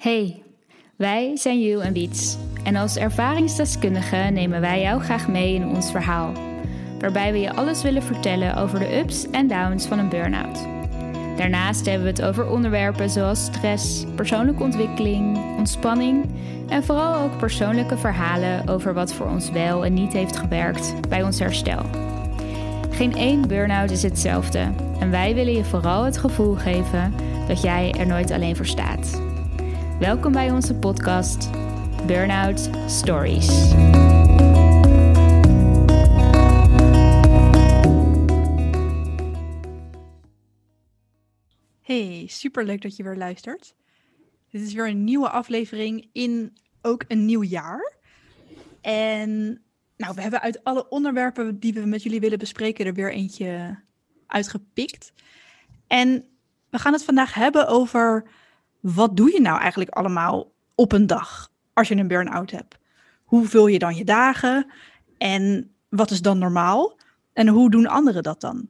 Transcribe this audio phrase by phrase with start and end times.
[0.00, 0.42] Hey,
[0.96, 2.36] wij zijn You en Wiets.
[2.64, 6.32] En als ervaringsdeskundige nemen wij jou graag mee in ons verhaal.
[6.98, 10.66] Waarbij we je alles willen vertellen over de ups en downs van een burn-out.
[11.36, 16.24] Daarnaast hebben we het over onderwerpen zoals stress, persoonlijke ontwikkeling, ontspanning
[16.68, 21.22] en vooral ook persoonlijke verhalen over wat voor ons wel en niet heeft gewerkt bij
[21.22, 21.82] ons herstel.
[22.90, 27.14] Geen één burn-out is hetzelfde en wij willen je vooral het gevoel geven
[27.48, 29.29] dat jij er nooit alleen voor staat.
[30.00, 31.50] Welkom bij onze podcast
[32.06, 33.72] Burnout Stories.
[41.82, 43.74] Hey, super leuk dat je weer luistert.
[44.50, 47.92] Dit is weer een nieuwe aflevering in ook een nieuw jaar.
[48.80, 49.62] En
[49.96, 53.78] nou, we hebben uit alle onderwerpen die we met jullie willen bespreken er weer eentje
[54.26, 55.12] uitgepikt.
[55.86, 56.24] En
[56.70, 58.30] we gaan het vandaag hebben over
[58.80, 62.78] wat doe je nou eigenlijk allemaal op een dag als je een burn-out hebt?
[63.24, 64.70] Hoe vul je dan je dagen?
[65.18, 66.98] En wat is dan normaal?
[67.32, 68.68] En hoe doen anderen dat dan?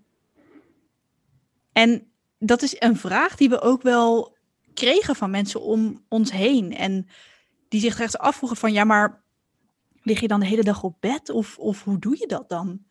[1.73, 4.37] En dat is een vraag die we ook wel
[4.75, 6.77] kregen van mensen om ons heen.
[6.77, 7.07] En
[7.69, 9.23] die zich echt afvroegen van, ja, maar
[10.03, 11.31] lig je dan de hele dag op bed?
[11.31, 12.85] Of, of hoe doe je dat dan?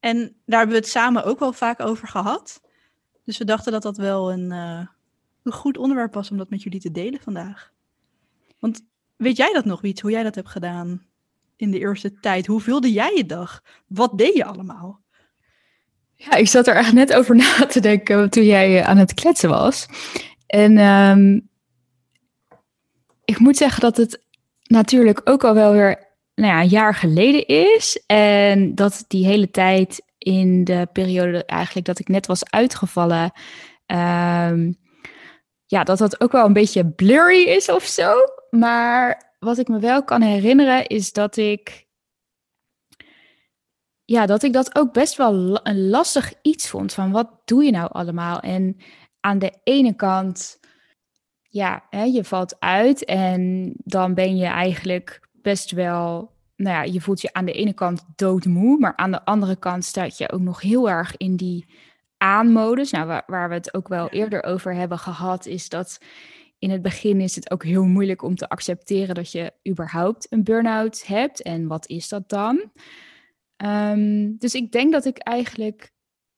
[0.00, 2.60] En daar hebben we het samen ook wel vaak over gehad.
[3.24, 4.86] Dus we dachten dat dat wel een, uh,
[5.42, 7.72] een goed onderwerp was om dat met jullie te delen vandaag.
[8.58, 8.84] Want
[9.16, 11.06] weet jij dat nog, Wiets, hoe jij dat hebt gedaan
[11.56, 12.46] in de eerste tijd?
[12.46, 13.62] Hoe vulde jij je dag?
[13.86, 15.00] Wat deed je allemaal?
[16.14, 19.14] Ja, ik zat er echt net over na te denken toen jij eh, aan het
[19.14, 19.86] kletsen was.
[20.46, 21.48] En um,
[23.24, 24.24] ik moet zeggen dat het
[24.62, 28.02] natuurlijk ook al wel weer nou ja, een jaar geleden is.
[28.06, 33.32] En dat die hele tijd in de periode eigenlijk dat ik net was uitgevallen.
[33.86, 34.76] Um,
[35.72, 38.14] ja, dat dat ook wel een beetje blurry is of zo.
[38.50, 41.86] Maar wat ik me wel kan herinneren is dat ik.
[44.04, 46.92] Ja, dat ik dat ook best wel een lastig iets vond.
[46.92, 48.40] Van wat doe je nou allemaal?
[48.40, 48.76] En
[49.20, 50.58] aan de ene kant,
[51.48, 56.32] ja, hè, je valt uit en dan ben je eigenlijk best wel.
[56.56, 59.84] Nou ja, je voelt je aan de ene kant doodmoe, maar aan de andere kant
[59.84, 61.66] staat je ook nog heel erg in die
[62.22, 62.90] aanmodus.
[62.90, 65.98] Nou, waar, waar, we het ook wel eerder over hebben gehad, is dat
[66.58, 70.44] in het begin is het ook heel moeilijk om te accepteren dat je überhaupt een
[70.44, 71.42] burn-out hebt.
[71.42, 72.70] En wat is dat dan?
[73.56, 75.92] Um, dus ik denk dat ik eigenlijk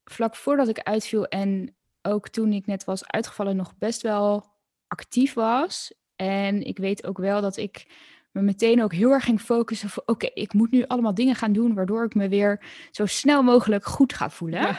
[0.05, 4.45] vlak voordat ik uitviel en ook toen ik net was uitgevallen nog best wel
[4.87, 5.95] actief was.
[6.17, 7.87] En ik weet ook wel dat ik
[8.35, 11.53] me meteen ook heel erg ging focussen van oké, ik moet nu allemaal dingen gaan
[11.53, 14.61] doen waardoor ik me weer zo snel mogelijk goed ga voelen.
[14.61, 14.79] Ja.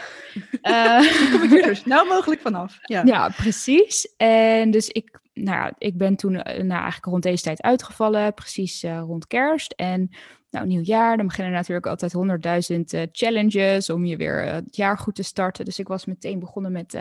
[1.02, 2.78] Uh, kom ik er zo snel mogelijk vanaf.
[2.82, 3.04] Ja.
[3.06, 4.14] ja, precies.
[4.18, 8.84] En dus ik, nou ja, ik ben toen nou, eigenlijk rond deze tijd uitgevallen, precies
[8.84, 9.72] uh, rond kerst.
[9.72, 10.10] En
[10.50, 15.16] nou, nieuwjaar, dan beginnen natuurlijk altijd honderdduizend uh, challenges om je weer het jaar goed
[15.16, 15.66] te starten.
[15.66, 17.00] Dus ik was meteen begonnen met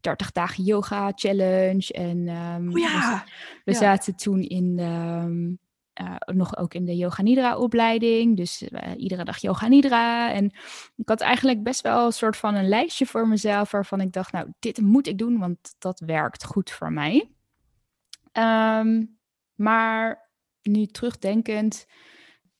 [0.00, 1.92] 30 dagen yoga challenge.
[1.92, 3.24] En um, oh ja.
[3.64, 3.78] we, ja.
[3.78, 5.58] zaten toen in um,
[6.00, 8.36] uh, nog ook in de Yoga Nidra opleiding.
[8.36, 10.32] Dus uh, iedere dag Yoga Nidra.
[10.32, 10.44] En
[10.96, 14.32] ik had eigenlijk best wel een soort van een lijstje voor mezelf waarvan ik dacht,
[14.32, 17.30] nou, dit moet ik doen, want dat werkt goed voor mij.
[18.32, 19.18] Um,
[19.54, 20.30] maar
[20.62, 21.86] nu terugdenkend,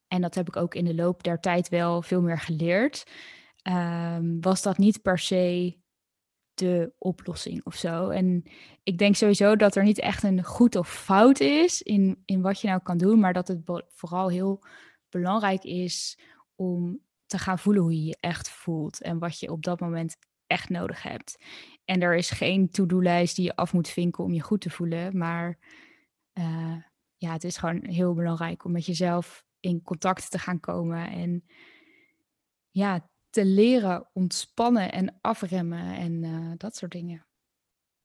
[0.08, 3.04] en dat heb ik ook in de loop der tijd wel veel meer geleerd,
[3.62, 5.76] um, was dat niet per se
[6.54, 8.08] de oplossing of zo.
[8.08, 8.44] En
[8.82, 12.60] ik denk sowieso dat er niet echt een goed of fout is in, in wat
[12.60, 14.64] je nou kan doen, maar dat het vooral heel
[15.08, 16.18] belangrijk is
[16.54, 20.16] om te gaan voelen hoe je je echt voelt en wat je op dat moment
[20.46, 21.44] echt nodig hebt.
[21.84, 25.18] En er is geen to-do-lijst die je af moet vinken om je goed te voelen,
[25.18, 25.58] maar
[26.38, 26.76] uh,
[27.16, 31.44] ja, het is gewoon heel belangrijk om met jezelf in contact te gaan komen en
[32.70, 37.26] ja, te leren ontspannen en afremmen en uh, dat soort dingen.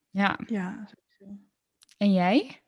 [0.10, 0.40] Ja.
[0.48, 0.90] Ja.
[1.98, 2.62] En jij?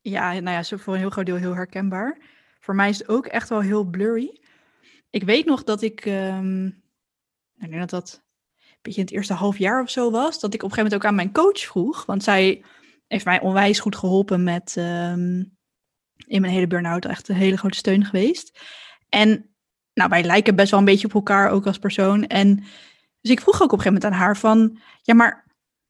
[0.00, 2.18] Ja, nou ja, zo voor een heel groot deel heel herkenbaar.
[2.60, 4.42] Voor mij is het ook echt wel heel blurry.
[5.10, 6.66] Ik weet nog dat ik, um,
[7.58, 8.22] ik denk dat dat
[8.60, 10.82] een beetje in het eerste half jaar of zo was, dat ik op een gegeven
[10.82, 12.64] moment ook aan mijn coach vroeg, want zij
[13.06, 15.56] heeft mij onwijs goed geholpen met um,
[16.26, 18.60] in mijn hele burn-out, echt een hele grote steun geweest.
[19.08, 19.55] En
[19.96, 22.26] nou, wij lijken best wel een beetje op elkaar, ook als persoon.
[22.26, 22.64] En
[23.20, 25.44] dus ik vroeg ook op een gegeven moment aan haar van, ja, maar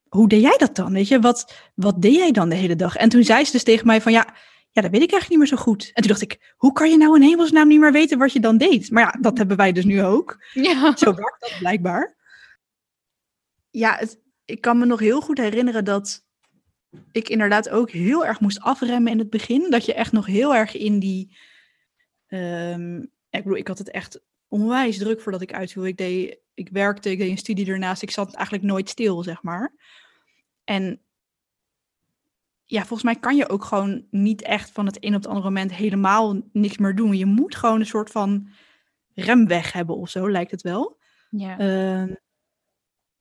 [0.09, 0.93] hoe deed jij dat dan?
[0.93, 2.97] Weet je, wat, wat deed jij dan de hele dag?
[2.97, 4.27] En toen zei ze dus tegen mij van, ja,
[4.71, 5.91] ja, dat weet ik eigenlijk niet meer zo goed.
[5.95, 8.41] En toen dacht ik, hoe kan je nou in hemelsnaam niet meer weten wat je
[8.41, 8.91] dan deed?
[8.91, 10.45] Maar ja, dat hebben wij dus nu ook.
[10.53, 10.97] Ja.
[10.97, 12.17] Zo werkt dat blijkbaar.
[13.71, 16.25] Ja, het, ik kan me nog heel goed herinneren dat
[17.13, 19.71] ik inderdaad ook heel erg moest afremmen in het begin.
[19.71, 21.37] Dat je echt nog heel erg in die.
[22.27, 23.05] ehm,
[23.37, 25.87] ik bedoel, ik had het echt onwijs druk voordat ik uitviel.
[25.87, 28.03] Ik, deed, ik werkte, ik deed een studie ernaast.
[28.03, 29.73] Ik zat eigenlijk nooit stil, zeg maar.
[30.65, 31.01] En
[32.65, 35.47] ja, volgens mij kan je ook gewoon niet echt van het een op het andere
[35.47, 37.17] moment helemaal niks meer doen.
[37.17, 38.49] Je moet gewoon een soort van
[39.15, 40.99] remweg hebben of zo, lijkt het wel.
[41.31, 41.59] Ja.
[41.59, 42.15] Ehm,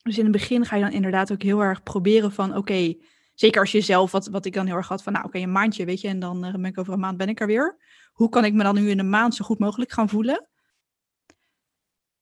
[0.01, 2.95] dus in het begin ga je dan inderdaad ook heel erg proberen van, oké,
[3.35, 5.51] zeker als je zelf, wat, wat ik dan heel erg had van, nou oké, een
[5.51, 7.77] maandje, weet je, en dan eh, ben ik over een maand ben ik er weer.
[8.13, 10.49] Hoe kan ik me dan nu in een maand zo goed mogelijk gaan voelen?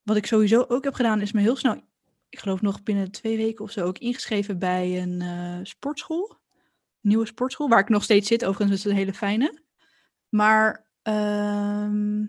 [0.01, 1.81] Wat ik sowieso ook heb gedaan, is me heel snel,
[2.33, 6.41] ik geloof nog binnen twee weken of zo, ook ingeschreven bij een eh, sportschool.
[7.01, 8.45] Nieuwe sportschool, waar ik nog steeds zit.
[8.45, 9.61] Overigens is een hele fijne.
[10.29, 12.25] Maar ehm,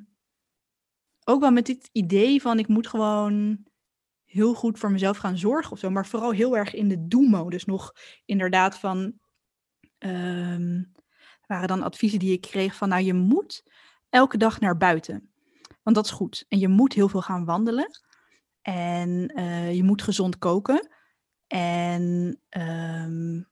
[1.25, 3.65] ook wel met dit idee van ik moet gewoon
[4.35, 5.91] heel goed voor mezelf gaan zorgen of zo.
[5.91, 7.93] Maar vooral heel erg in de do-modus nog.
[8.25, 9.13] Inderdaad van...
[9.99, 10.83] ehm,
[11.47, 12.89] waren dan adviezen die ik kreeg van...
[12.89, 13.63] Nou, je moet
[14.09, 15.33] elke dag naar buiten.
[15.83, 16.45] Want dat is goed.
[16.49, 18.01] En je moet heel veel gaan wandelen.
[18.63, 20.89] En eh, je moet gezond koken.
[21.47, 23.43] En ehm,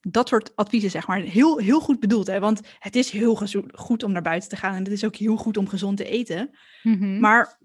[0.00, 1.20] dat soort adviezen, zeg maar.
[1.20, 2.40] Heel, heel goed bedoeld, hè.
[2.40, 3.34] Want het is heel
[3.72, 4.74] goed om naar buiten te gaan.
[4.74, 6.50] En het is ook heel goed om gezond te eten.
[6.82, 7.20] Mhm.
[7.20, 7.58] Maar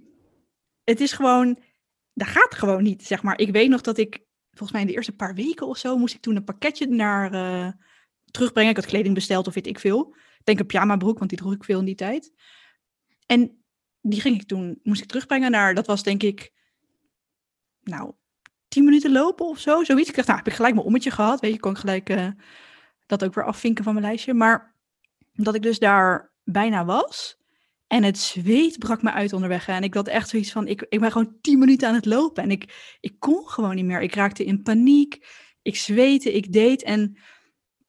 [0.84, 1.60] het is gewoon,
[2.16, 3.40] dat gaat gewoon niet, zeg maar.
[3.40, 6.16] Ik weet nog dat ik, volgens mij in de eerste paar weken of zo, moest
[6.16, 7.72] ik toen een pakketje naar eh,
[8.32, 8.70] terugbrengen.
[8.70, 10.16] Ik had kleding besteld of weet ik veel.
[10.16, 12.34] Ik denk een pyjama broek, want die droeg ik veel in die tijd.
[13.26, 13.64] En
[14.02, 16.54] die ging ik toen, moest ik terugbrengen naar, dat was denk ik,
[17.84, 18.14] nou,
[18.68, 20.10] tien minuten lopen of zo, zoiets.
[20.10, 22.28] Ik dacht, nou, heb ik gelijk mijn ommetje gehad, weet je, kon ik gelijk eh,
[23.06, 24.34] dat ook weer afvinken van mijn lijstje.
[24.34, 24.76] Maar
[25.34, 27.38] dat ik dus daar bijna was
[27.88, 29.68] en het zweet brak me uit onderweg.
[29.68, 32.44] En ik had echt zoiets van, ik, ik ben gewoon tien minuten aan het lopen
[32.44, 34.02] en ik, ik kon gewoon niet meer.
[34.02, 35.28] Ik raakte in paniek,
[35.62, 37.18] ik zweette, ik deed en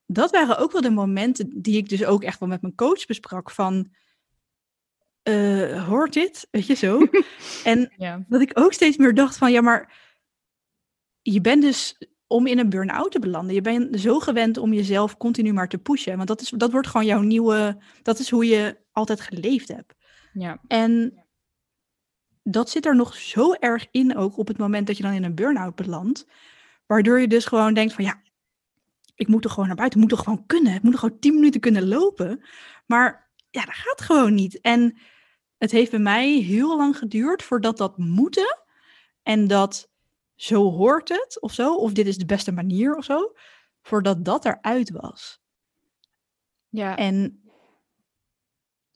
[0.06, 3.06] dat waren ook wel de momenten die ik dus ook echt wel met mijn coach
[3.06, 3.90] besprak van,
[5.22, 6.48] eh, hoort dit?
[6.50, 7.08] Weet je zo?
[7.64, 8.24] en ja.
[8.28, 9.94] dat ik ook steeds meer dacht van, ja, maar
[11.22, 13.54] je bent dus om in een burn-out te belanden.
[13.54, 16.16] Je bent zo gewend om jezelf continu maar te pushen.
[16.16, 19.94] Want dat, is, dat wordt gewoon jouw nieuwe, dat is hoe je altijd geleefd hebt.
[20.32, 20.60] ja.
[20.66, 21.20] En
[22.42, 25.24] dat zit er nog zo erg in ook op het moment dat je dan in
[25.24, 26.26] een burn-out belandt.
[26.86, 28.22] Waardoor je dus gewoon denkt van, ja,
[29.14, 30.00] ik moet er gewoon naar buiten.
[30.00, 30.74] Ik moet er gewoon kunnen.
[30.74, 32.44] Ik moet er gewoon tien minuten kunnen lopen.
[32.86, 34.60] Maar ja, dat gaat gewoon niet.
[34.60, 34.98] En
[35.58, 38.58] het heeft bij mij heel lang geduurd voordat dat moeten
[39.22, 39.90] en dat
[40.36, 43.32] zo hoort het of zo, of dit is de beste manier of zo,
[43.82, 45.40] voordat dat eruit was.
[46.68, 46.96] ja.
[46.96, 47.40] En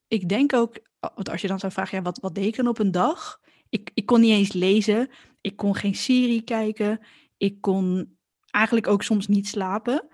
[0.08, 2.68] ik denk ook, want als je dan zou vragen, ja, wat, wat deed ik dan
[2.68, 3.40] op een dag?
[3.68, 5.10] Ik, ik kon niet eens lezen,
[5.40, 7.06] ik kon geen serie kijken,
[7.36, 8.16] ik kon
[8.50, 10.08] eigenlijk ook soms niet slapen.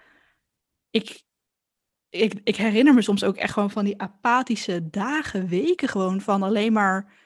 [0.90, 1.22] Ik,
[2.08, 6.42] ik, ik herinner me soms ook echt gewoon van die apathische dagen, weken gewoon van
[6.42, 7.25] alleen maar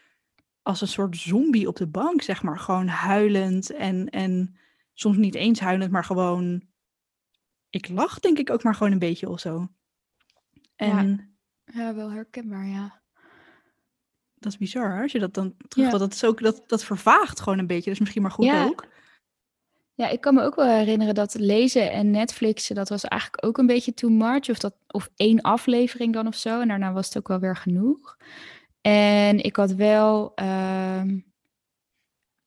[0.63, 2.59] als een soort zombie op de bank, zeg maar.
[2.59, 4.57] Gewoon huilend en, en
[4.95, 6.69] soms niet eens huilend, maar gewoon...
[7.71, 9.69] Ik lach denk ik ook maar gewoon een beetje of zo.
[10.77, 11.35] En
[11.65, 13.03] ja, wel herkenbaar, ja.
[14.35, 15.93] dat is bizar, hè, als je dat dan terug...
[15.93, 15.99] Ja.
[15.99, 18.65] Dat, is ook, dat, dat vervaagt gewoon een beetje, dat is misschien maar goed Ja.
[18.65, 18.87] ook.
[19.95, 23.59] Ja, ik kan me ook wel herinneren dat lezen en Netflixen, dat was eigenlijk ook
[23.59, 24.49] een beetje too much.
[24.49, 26.61] Of, dat, of één aflevering dan of zo.
[26.61, 28.17] En daarna was het ook wel weer genoeg.
[28.81, 31.19] En ik had wel, ehm,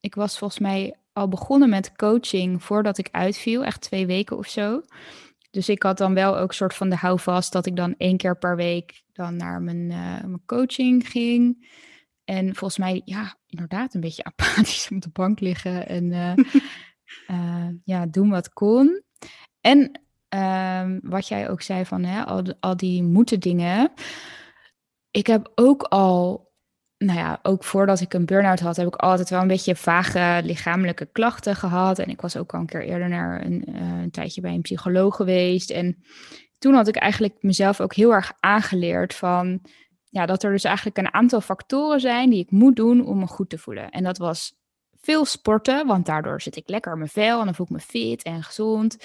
[0.00, 4.48] ik was volgens mij al begonnen met coaching voordat ik uitviel, echt twee weken of
[4.48, 4.82] zo.
[5.50, 8.38] Dus ik had dan wel ook soort van de houvast dat ik dan één keer
[8.38, 11.68] per week dan naar mijn, eh, mijn coaching ging.
[12.24, 16.32] En volgens mij, ja, inderdaad een beetje apathisch op de bank liggen en eh,
[17.36, 19.02] eh, ja, doen wat kon.
[19.60, 23.92] En ehm, wat jij ook zei van hè, al, al die moeten dingen.
[25.16, 26.50] Ik heb ook al,
[26.98, 30.40] nou ja, ook voordat ik een burn-out had, heb ik altijd wel een beetje vage
[30.44, 31.98] lichamelijke klachten gehad.
[31.98, 34.62] En ik was ook al een keer eerder naar een, eh, een tijdje bij een
[34.62, 35.70] psycholoog geweest.
[35.70, 36.04] En
[36.58, 39.60] toen had ik eigenlijk mezelf ook heel erg aangeleerd van,
[40.10, 43.26] ja, dat er dus eigenlijk een aantal factoren zijn die ik moet doen om me
[43.26, 43.90] goed te voelen.
[43.90, 44.52] En dat was
[45.00, 47.80] veel sporten, want daardoor zit ik lekker in mijn vel en dan voel ik me
[47.80, 48.96] fit en gezond.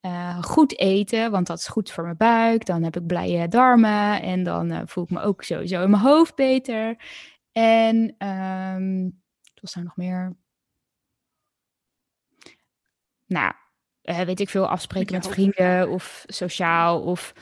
[0.00, 2.66] Eh, goed eten, want dat is goed voor mijn buik.
[2.66, 6.02] Dan heb ik blije darmen en dan eh, voel ik me ook sowieso in mijn
[6.02, 6.96] hoofd beter.
[7.52, 9.02] En ehm
[9.42, 10.36] wat was daar nog meer?
[13.26, 13.52] Nou,
[14.02, 17.34] eh, weet ik veel, afspreken Met met vrienden of sociaal of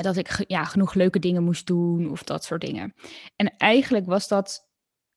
[0.00, 2.94] dat ik ja, genoeg leuke dingen moest doen of dat soort dingen.
[3.36, 4.68] En eigenlijk was dat,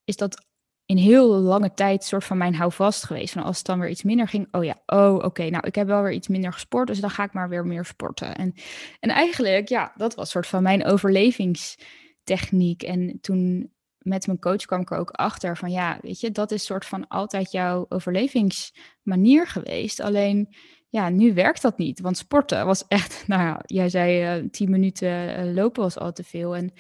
[0.04, 0.46] is dat
[0.86, 3.34] in heel lange tijd soort van mijn houvast geweest.
[3.34, 5.88] Van als het dan weer iets minder ging, oh ja, oh oké, nou ik heb
[5.88, 8.36] wel weer iets minder gesport, dus dan ga ik maar weer meer sporten.
[8.36, 8.54] En,
[9.00, 12.84] en eigenlijk, ja, dat was soort van mijn overlevingstechniek.
[12.84, 16.52] En toen met mijn coach kwam ik er ook achter van ja, weet je, dat
[16.52, 20.00] is soort van altijd jouw overlevingsmanier geweest.
[20.00, 20.56] Alleen
[20.90, 22.00] ja, nu werkt dat niet.
[22.00, 26.12] Want sporten was echt, nou ja, jij zei uh, tien minuten uh, lopen was al
[26.12, 26.56] te veel.
[26.56, 26.74] En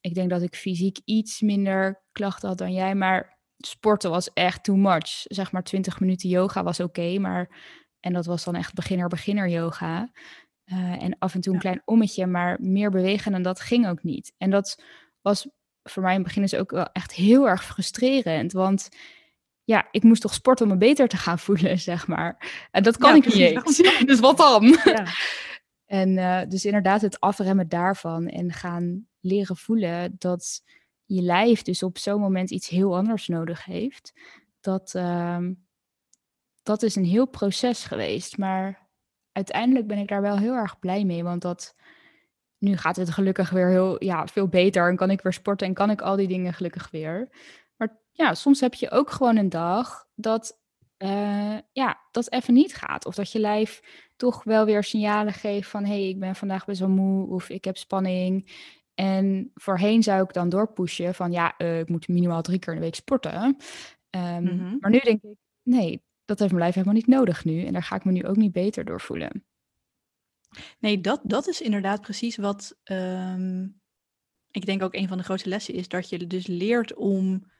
[0.00, 4.64] ik denk dat ik fysiek iets minder klachten had dan jij, maar sporten was echt
[4.64, 5.22] too much.
[5.24, 7.48] Zeg maar 20 minuten yoga was oké, maar
[8.00, 10.10] en dat was dan echt beginner-beginner yoga.
[10.64, 14.02] Uh, en af en toe een klein ommetje, maar meer bewegen en dat ging ook
[14.02, 14.32] niet.
[14.38, 14.82] En dat
[15.20, 15.48] was
[15.82, 18.52] voor mij in het begin is ook wel echt heel erg frustrerend.
[18.52, 18.88] Want
[19.64, 22.50] ja, ik moest toch sporten om me beter te gaan voelen, zeg maar.
[22.70, 23.76] En dat kan ik niet eens.
[24.06, 24.78] Dus wat dan?
[24.84, 25.06] Ja.
[26.00, 30.62] en uh, dus inderdaad het afremmen daarvan en gaan leren voelen dat
[31.14, 34.12] je lijf dus op zo'n moment iets heel anders nodig heeft.
[34.60, 35.46] Dat, uh,
[36.62, 38.38] dat is een heel proces geweest.
[38.38, 38.88] Maar
[39.32, 41.74] uiteindelijk ben ik daar wel heel erg blij mee, want dat
[42.58, 45.74] nu gaat het gelukkig weer heel ja, veel beter en kan ik weer sporten en
[45.74, 47.28] kan ik al die dingen gelukkig weer.
[47.76, 50.60] Maar ja, soms heb je ook gewoon een dag dat,
[50.98, 53.06] uh, ja, dat even niet gaat.
[53.06, 53.82] Of dat je lijf
[54.16, 57.48] toch wel weer signalen geeft van hé, hey, ik ben vandaag best wel moe of
[57.48, 58.52] ik heb spanning.
[59.00, 62.78] En voorheen zou ik dan doorpushen van ja, uh, ik moet minimaal drie keer in
[62.78, 63.44] de week sporten.
[63.44, 63.56] Um,
[64.42, 64.76] mm-hmm.
[64.80, 67.64] Maar nu denk ik, nee, dat heeft mijn lijf helemaal niet nodig nu.
[67.64, 69.44] En daar ga ik me nu ook niet beter door voelen.
[70.78, 73.80] Nee, dat, dat is inderdaad precies wat um,
[74.50, 75.88] ik denk ook een van de grootste lessen is.
[75.88, 77.50] Dat je dus leert om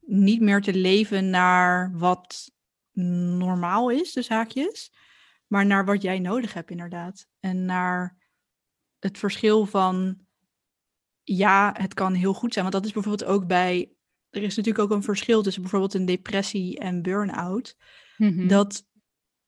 [0.00, 2.50] niet meer te leven naar wat
[2.92, 4.92] normaal is, dus haakjes.
[5.46, 7.26] Maar naar wat jij nodig hebt, inderdaad.
[7.40, 8.16] En naar
[8.98, 10.26] het verschil van,
[11.22, 12.64] ja, het kan heel goed zijn.
[12.64, 13.92] Want dat is bijvoorbeeld ook bij,
[14.30, 17.76] er is natuurlijk ook een verschil tussen bijvoorbeeld een depressie en burn-out.
[18.16, 18.48] Mm-hmm.
[18.48, 18.84] Dat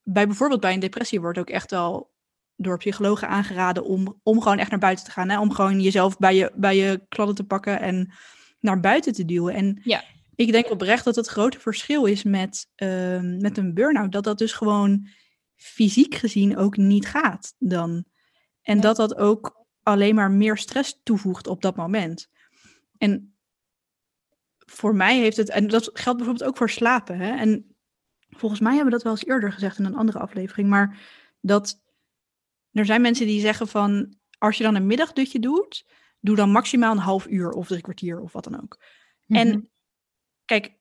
[0.03, 2.13] bij bijvoorbeeld bij een depressie wordt ook echt wel
[2.57, 5.29] door psychologen aangeraden om, om gewoon echt naar buiten te gaan.
[5.29, 5.41] Hè?
[5.41, 8.13] Om gewoon jezelf bij je, bij je kladden te pakken en
[8.61, 9.55] naar buiten te duwen.
[9.55, 10.05] En ja.
[10.35, 14.13] ik denk oprecht dat het grote verschil is met, uh, met een burn-out.
[14.13, 15.09] Dat dat dus gewoon
[15.57, 18.05] fysiek gezien ook niet gaat dan.
[18.63, 22.31] En dat dat ook alleen maar meer stress toevoegt op dat moment.
[22.99, 23.37] En
[24.59, 27.19] voor mij heeft het, en dat geldt bijvoorbeeld ook voor slapen.
[27.19, 27.37] Hè?
[27.37, 27.77] En
[28.29, 31.01] volgens mij hebben we dat wel eens eerder gezegd in een andere aflevering, maar
[31.41, 31.83] dat
[32.73, 35.87] er zijn mensen die zeggen van, als je dan een middagdutje doet,
[36.21, 38.81] doe dan maximaal een half uur of drie kwartier of wat dan ook.
[39.27, 39.61] En mhm.
[40.45, 40.77] kijk,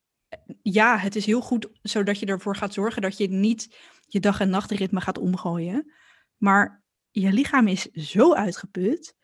[0.62, 4.40] ja, het is heel goed zodat je ervoor gaat zorgen dat je niet je dag-
[4.40, 5.94] en nachtritme gaat omgooien.
[6.38, 6.83] Maar
[7.14, 9.16] je lichaam is zo uitgeput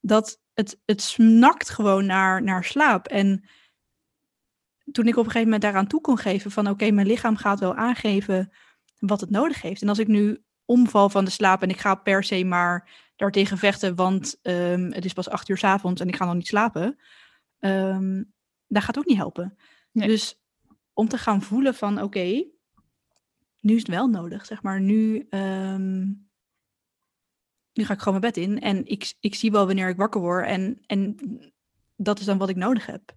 [0.00, 3.06] dat het, het snakt gewoon naar, naar slaap.
[3.06, 3.48] En
[4.92, 7.60] toen ik op een gegeven moment daaraan toe kon geven van oké, mijn lichaam gaat
[7.60, 8.52] wel aangeven
[8.98, 9.82] wat het nodig heeft.
[9.82, 13.58] En als ik nu omval van de slaap en ik ga per se maar daartegen
[13.58, 16.46] vechten, want um, het is pas acht uur s avonds en ik ga nog niet
[16.46, 16.98] slapen,
[17.60, 18.32] um,
[18.66, 19.56] dat gaat ook niet helpen.
[19.92, 20.40] Dus
[20.92, 22.44] om te gaan voelen van oké,
[23.60, 24.80] nu is het wel nodig, zeg maar.
[24.80, 26.27] Nu, um,
[27.78, 30.20] nu ga ik gewoon mijn bed in en ik, ik zie wel wanneer ik wakker
[30.20, 31.16] word en, en
[31.96, 33.16] dat is dan wat ik nodig heb.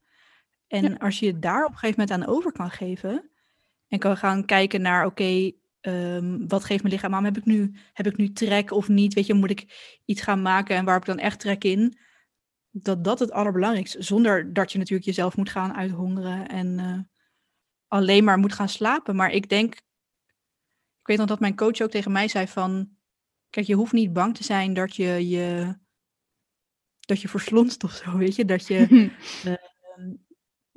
[0.68, 0.96] En ja.
[0.96, 3.32] als je het daar op een gegeven moment aan over kan geven
[3.88, 5.52] en kan gaan kijken naar oké,
[5.88, 7.24] Um, wat geeft mijn lichaam aan?
[7.24, 9.14] Heb ik, nu, heb ik nu trek of niet?
[9.14, 11.98] Weet je, moet ik iets gaan maken en waar heb ik dan echt trek in?
[12.72, 17.00] Dat dat het allerbelangrijkste Zonder dat je natuurlijk jezelf moet gaan uithongeren en uh,
[17.88, 19.16] alleen maar moet gaan slapen.
[19.16, 19.74] Maar ik denk,
[21.00, 22.90] ik weet nog dat mijn coach ook tegen mij zei van,
[23.52, 25.76] kijk, je hoeft niet bang te zijn dat je je,
[27.00, 28.46] dat je verslonst of zo, weet je?
[28.46, 28.88] Dat je,
[29.46, 29.54] uh,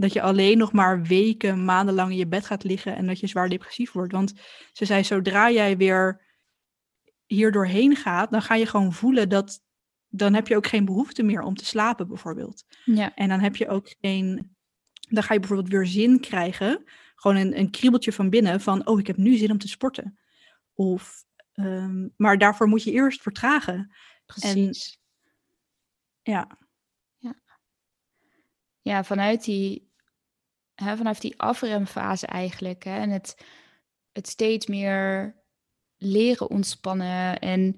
[0.03, 3.27] dat je alleen nog maar weken, maandenlang in je bed gaat liggen en dat je
[3.27, 4.13] zwaar depressief wordt.
[4.13, 4.33] Want
[4.73, 6.23] ze zei, zodra jij weer
[7.27, 9.61] hier doorheen gaat, dan ga je gewoon voelen dat,
[10.09, 12.65] dan heb je ook geen behoefte meer om te slapen bijvoorbeeld.
[12.85, 13.15] Ja.
[13.15, 14.57] En dan heb je ook geen,
[15.09, 18.99] dan ga je bijvoorbeeld weer zin krijgen, gewoon een, een kriebeltje van binnen van, oh,
[18.99, 20.19] ik heb nu zin om te sporten.
[20.75, 23.95] Of, um, maar daarvoor moet je eerst vertragen.
[24.27, 24.99] Precies.
[26.23, 26.59] En, ja
[28.85, 29.93] ja, vanuit die,
[30.75, 32.85] hè, vanuit die afremfase eigenlijk.
[32.85, 33.45] Hè, en het,
[34.13, 35.35] het steeds meer
[35.97, 37.39] leren ontspannen.
[37.39, 37.77] En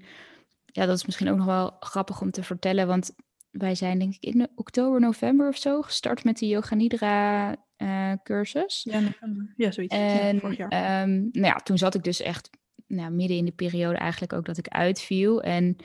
[0.65, 2.87] ja, dat is misschien ook nog wel grappig om te vertellen.
[2.87, 3.15] Want
[3.51, 8.13] wij zijn denk ik in oktober, november of zo gestart met de Yoga Nidra uh,
[8.23, 8.83] cursus.
[8.83, 9.53] Ja, november.
[9.55, 9.95] Ja, zoiets.
[9.95, 11.03] En ja, vorig jaar.
[11.03, 12.49] Um, nou ja, toen zat ik dus echt
[12.87, 15.41] nou, midden in de periode eigenlijk ook dat ik uitviel.
[15.41, 15.75] En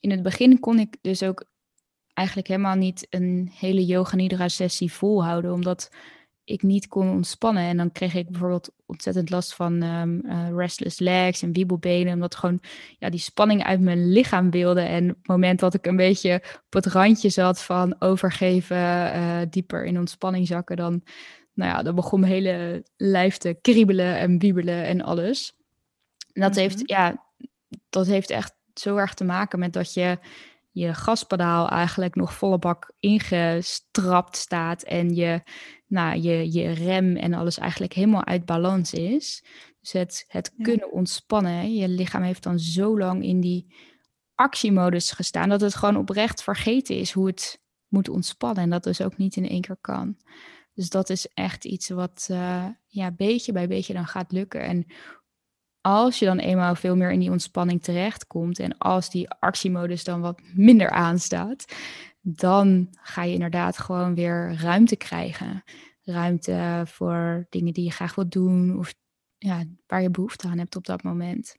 [0.00, 1.44] in het begin kon ik dus ook
[2.14, 5.90] eigenlijk helemaal niet een hele yoga nidra sessie volhouden, omdat
[6.44, 7.62] ik niet kon ontspannen.
[7.62, 10.22] En dan kreeg ik bijvoorbeeld ontzettend last van um,
[10.56, 12.14] restless legs en wiebelbenen.
[12.14, 12.60] Omdat gewoon
[12.98, 14.80] ja, die spanning uit mijn lichaam wilde.
[14.80, 19.40] En op het moment dat ik een beetje op het randje zat van overgeven, uh,
[19.50, 21.02] dieper in ontspanning zakken, dan,
[21.54, 25.59] nou ja, dan begon mijn hele lijf te kriebelen en wiebelen en alles.
[26.32, 26.84] En dat, heeft, mhm.
[26.86, 27.24] ja,
[27.88, 30.18] dat heeft echt zo erg te maken met dat je
[30.72, 35.42] je gaspedaal eigenlijk nog volle bak ingestrapt staat en je,
[35.86, 39.44] nou, je, je rem en alles eigenlijk helemaal uit balans is.
[39.80, 41.74] Dus het, het kunnen ontspannen.
[41.74, 43.74] Je lichaam heeft dan zo lang in die
[44.34, 48.62] actiemodus gestaan dat het gewoon oprecht vergeten is hoe het moet ontspannen.
[48.62, 50.16] En dat dus ook niet in één keer kan.
[50.74, 54.60] Dus dat is echt iets wat uh, ja, beetje bij beetje dan gaat lukken.
[54.60, 54.86] En
[55.80, 60.20] als je dan eenmaal veel meer in die ontspanning terechtkomt en als die actiemodus dan
[60.20, 61.74] wat minder aanstaat,
[62.20, 65.64] dan ga je inderdaad gewoon weer ruimte krijgen.
[66.02, 68.94] Ruimte voor dingen die je graag wilt doen of
[69.38, 71.56] ja, waar je behoefte aan hebt op dat moment.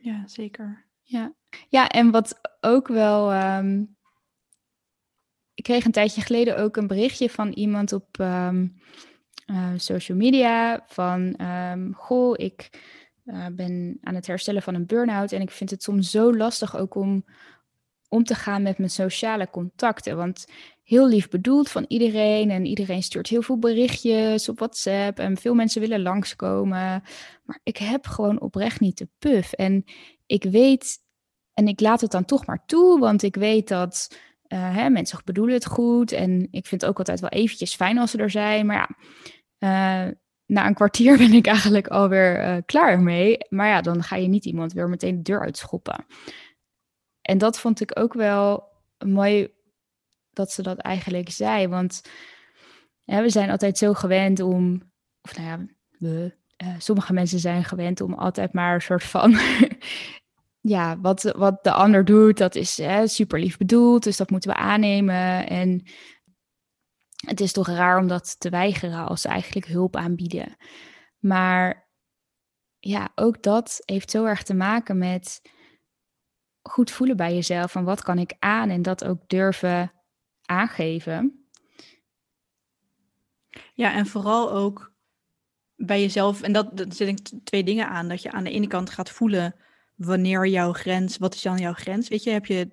[0.00, 0.86] Ja, zeker.
[1.02, 1.34] Ja,
[1.68, 3.34] ja en wat ook wel.
[3.56, 3.96] Um,
[5.54, 8.18] ik kreeg een tijdje geleden ook een berichtje van iemand op.
[8.18, 8.80] Um,
[9.46, 12.70] uh, social media van, um, goh, ik
[13.24, 16.76] uh, ben aan het herstellen van een burn-out en ik vind het soms zo lastig
[16.76, 17.24] ook om
[18.14, 20.16] om te gaan met mijn sociale contacten.
[20.16, 20.46] Want
[20.82, 25.54] heel lief bedoeld van iedereen en iedereen stuurt heel veel berichtjes op WhatsApp en veel
[25.54, 27.02] mensen willen langskomen.
[27.44, 29.52] Maar ik heb gewoon oprecht niet de puff.
[29.52, 29.84] En
[30.26, 30.98] ik weet,
[31.54, 34.16] en ik laat het dan toch maar toe, want ik weet dat
[34.48, 36.12] uh, hè, mensen bedoelen het goed.
[36.12, 38.66] En ik vind het ook altijd wel eventjes fijn als ze er zijn.
[38.66, 38.88] Maar ja,
[40.06, 40.12] uh,
[40.46, 43.38] na een kwartier ben ik eigenlijk alweer uh, klaar mee.
[43.48, 46.06] Maar ja, dan ga je niet iemand weer meteen de deur uitschoppen.
[47.22, 48.68] En dat vond ik ook wel
[49.04, 49.48] mooi
[50.30, 51.68] dat ze dat eigenlijk zei.
[51.68, 52.02] Want
[53.04, 56.30] we zijn altijd zo gewend om, of nou ja,
[56.78, 59.38] sommige mensen zijn gewend om altijd maar een soort van
[60.66, 64.50] ja, wat, wat de ander doet, dat is hè, super lief bedoeld, dus dat moeten
[64.50, 65.48] we aannemen.
[65.48, 65.82] En
[67.26, 70.56] het is toch raar om dat te weigeren als ze eigenlijk hulp aanbieden.
[71.18, 71.88] Maar
[72.78, 75.42] ja, ook dat heeft zo erg te maken met
[76.62, 77.72] goed voelen bij jezelf.
[77.72, 79.92] Van wat kan ik aan en dat ook durven
[80.44, 81.48] aangeven.
[83.74, 84.92] Ja, en vooral ook
[85.74, 86.42] bij jezelf.
[86.42, 88.08] En dat, dat ik twee dingen aan.
[88.08, 89.63] Dat je aan de ene kant gaat voelen
[89.94, 92.08] wanneer jouw grens, wat is dan jouw grens?
[92.08, 92.70] Weet je, heb je,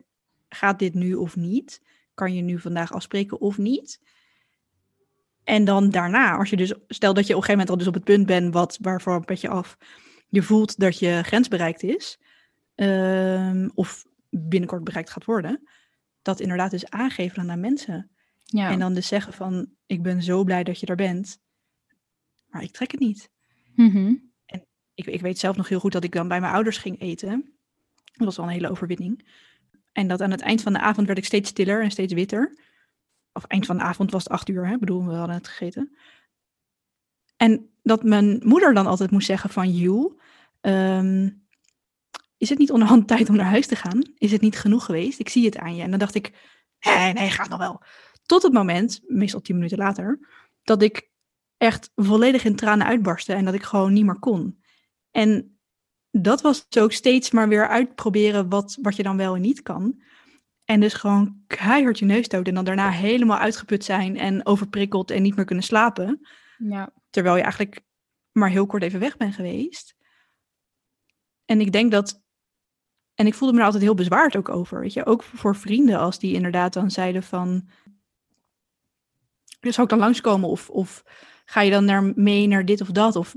[0.49, 1.81] gaat dit nu of niet?
[2.13, 3.99] Kan je nu vandaag afspreken of niet?
[5.43, 7.87] En dan daarna, als je dus, stel dat je op een gegeven moment al dus
[7.87, 9.77] op het punt bent wat, waarvoor een beetje af,
[10.29, 12.19] je voelt dat je grens bereikt is,
[12.75, 15.69] ehm, of binnenkort bereikt gaat worden,
[16.21, 18.11] dat inderdaad dus aangeven aan mensen.
[18.43, 18.69] Ja.
[18.69, 21.39] En dan dus zeggen van, ik ben zo blij dat je er bent,
[22.47, 23.29] maar ik trek het niet.
[23.75, 24.30] Mm
[24.93, 27.53] ik, ik weet zelf nog heel goed dat ik dan bij mijn ouders ging eten.
[28.13, 29.25] Dat was wel een hele overwinning.
[29.91, 32.57] En dat aan het eind van de avond werd ik steeds stiller en steeds witter.
[33.33, 34.77] Of eind van de avond was het acht uur, hè?
[34.77, 35.95] Bedoel, we hadden het gegeten.
[37.37, 39.71] En dat mijn moeder dan altijd moest zeggen van...
[39.71, 40.21] Joe,
[40.61, 41.29] ehm,
[42.37, 44.01] is het niet onderhand tijd om naar huis te gaan?
[44.17, 45.19] Is het niet genoeg geweest?
[45.19, 45.83] Ik zie het aan je.
[45.83, 46.31] En dan dacht ik,
[46.79, 47.81] nee, nee, gaat nog wel.
[48.25, 50.19] Tot het moment, meestal tien minuten later,
[50.63, 51.09] dat ik
[51.57, 54.60] echt volledig in tranen uitbarstte en dat ik gewoon niet meer kon.
[55.11, 55.59] En
[56.11, 59.61] dat was dus ook steeds maar weer uitproberen wat, wat je dan wel en niet
[59.61, 60.01] kan.
[60.65, 65.11] En dus gewoon keihard je neus stoten en dan daarna helemaal uitgeput zijn en overprikkeld
[65.11, 66.27] en niet meer kunnen slapen.
[66.57, 66.93] Ja.
[67.09, 67.81] Terwijl je eigenlijk
[68.31, 69.95] maar heel kort even weg bent geweest.
[71.45, 72.23] En ik denk dat,
[73.13, 75.99] en ik voelde me er altijd heel bezwaard ook over, weet je, ook voor vrienden
[75.99, 77.69] als die inderdaad dan zeiden van,
[79.59, 81.03] dus zou ik dan langskomen of, of
[81.45, 83.15] ga je dan naar, mee naar dit of dat?
[83.15, 83.33] Of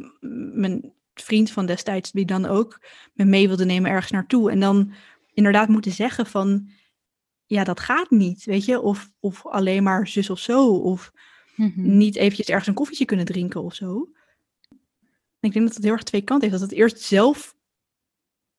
[0.55, 2.81] mijn vriend van destijds die dan ook
[3.13, 4.51] me mee wilde nemen ergens naartoe.
[4.51, 4.93] En dan
[5.33, 6.71] inderdaad moeten zeggen van,
[7.47, 8.81] ja, dat gaat niet, weet je.
[8.81, 10.69] Of, of alleen maar zus of zo.
[10.69, 11.13] Of
[11.57, 11.97] mhm.
[11.97, 14.09] niet eventjes ergens een koffietje kunnen drinken of zo.
[15.41, 16.61] En ik denk dat het heel erg twee kanten heeft.
[16.61, 17.55] Dat het eerst zelf,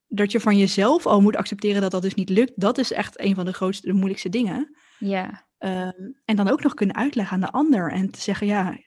[0.08, 2.52] dat je van jezelf al moet accepteren dat dat dus niet lukt.
[2.56, 4.76] Dat is echt een van de grootste, de moeilijkste dingen.
[5.00, 5.48] Ja.
[5.58, 8.78] Ehm, en dan ook nog kunnen uitleggen aan de ander en te zeggen, ja...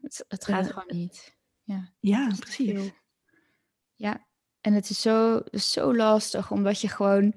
[0.00, 1.35] Het, het gaat uh, gewoon niet.
[1.66, 2.92] Ja, ja precies.
[3.94, 4.26] Ja,
[4.60, 7.34] en het is zo, zo lastig, omdat je gewoon...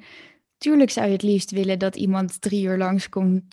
[0.58, 3.44] Tuurlijk zou je het liefst willen dat iemand drie uur langs komt,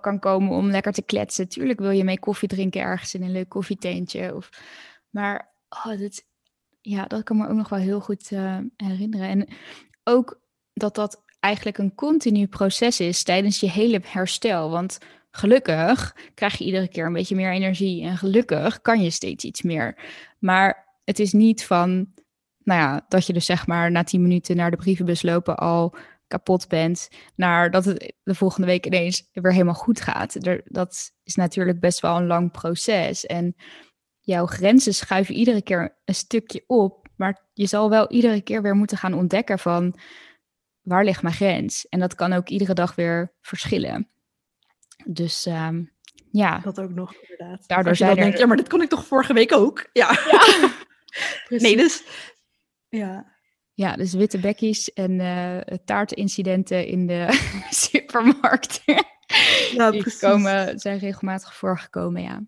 [0.00, 1.48] kan komen om lekker te kletsen.
[1.48, 4.34] Tuurlijk wil je mee koffie drinken ergens in een leuk koffietentje.
[4.34, 4.50] Of,
[5.10, 6.24] maar oh, dat,
[6.80, 9.28] ja, dat kan me ook nog wel heel goed uh, herinneren.
[9.28, 9.48] En
[10.04, 10.40] ook
[10.72, 14.70] dat dat eigenlijk een continu proces is tijdens je hele herstel.
[14.70, 14.98] Want
[15.38, 19.62] gelukkig krijg je iedere keer een beetje meer energie en gelukkig kan je steeds iets
[19.62, 19.98] meer.
[20.38, 22.12] Maar het is niet van,
[22.62, 25.96] nou ja, dat je dus zeg maar na tien minuten naar de brievenbus lopen al
[26.26, 30.62] kapot bent, naar dat het de volgende week ineens weer helemaal goed gaat.
[30.64, 33.26] Dat is natuurlijk best wel een lang proces.
[33.26, 33.54] En
[34.20, 38.74] jouw grenzen schuiven iedere keer een stukje op, maar je zal wel iedere keer weer
[38.74, 39.98] moeten gaan ontdekken van
[40.82, 41.88] waar ligt mijn grens?
[41.88, 44.08] En dat kan ook iedere dag weer verschillen.
[45.04, 45.84] Dus ehm,
[46.30, 46.58] ja.
[46.58, 47.68] Dat ook nog, inderdaad.
[47.68, 48.16] Daardoor zijn er...
[48.16, 49.88] denkt, ja, maar dit kon ik toch vorige week ook?
[49.92, 50.10] Ja.
[50.30, 50.70] ja.
[51.58, 52.04] nee, dus...
[52.88, 53.36] Ja.
[53.74, 57.26] Ja, dus witte bekkies en uh, taartincidenten in de
[57.70, 58.82] supermarkt.
[59.72, 62.42] Ja, Die komen, zijn regelmatig voorgekomen, ja.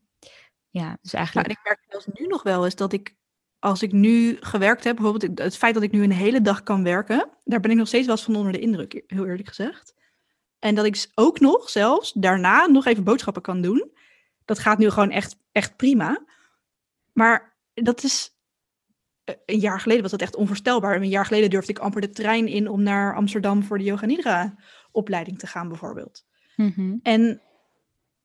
[0.70, 1.48] Ja, dus eigenlijk...
[1.48, 3.14] Ja, en ik merk zelfs nu nog wel eens dat ik,
[3.58, 6.82] als ik nu gewerkt heb, bijvoorbeeld het feit dat ik nu een hele dag kan
[6.82, 9.94] werken, daar ben ik nog steeds wel eens van onder de indruk, heel eerlijk gezegd.
[10.61, 13.90] En dat ik ook nog zelfs daarna nog even boodschappen kan doen.
[14.44, 16.25] Dat gaat nu gewoon echt, echt prima.
[17.12, 18.38] Maar dat is.
[19.25, 20.96] Eh, een jaar geleden was dat echt onvoorstelbaar.
[20.96, 24.07] Een jaar geleden durfde ik amper de trein in om naar Amsterdam voor de Yoga
[24.07, 24.55] Nidra
[24.92, 26.27] opleiding te gaan, bijvoorbeeld.
[26.57, 26.96] Mhm.
[27.03, 27.42] En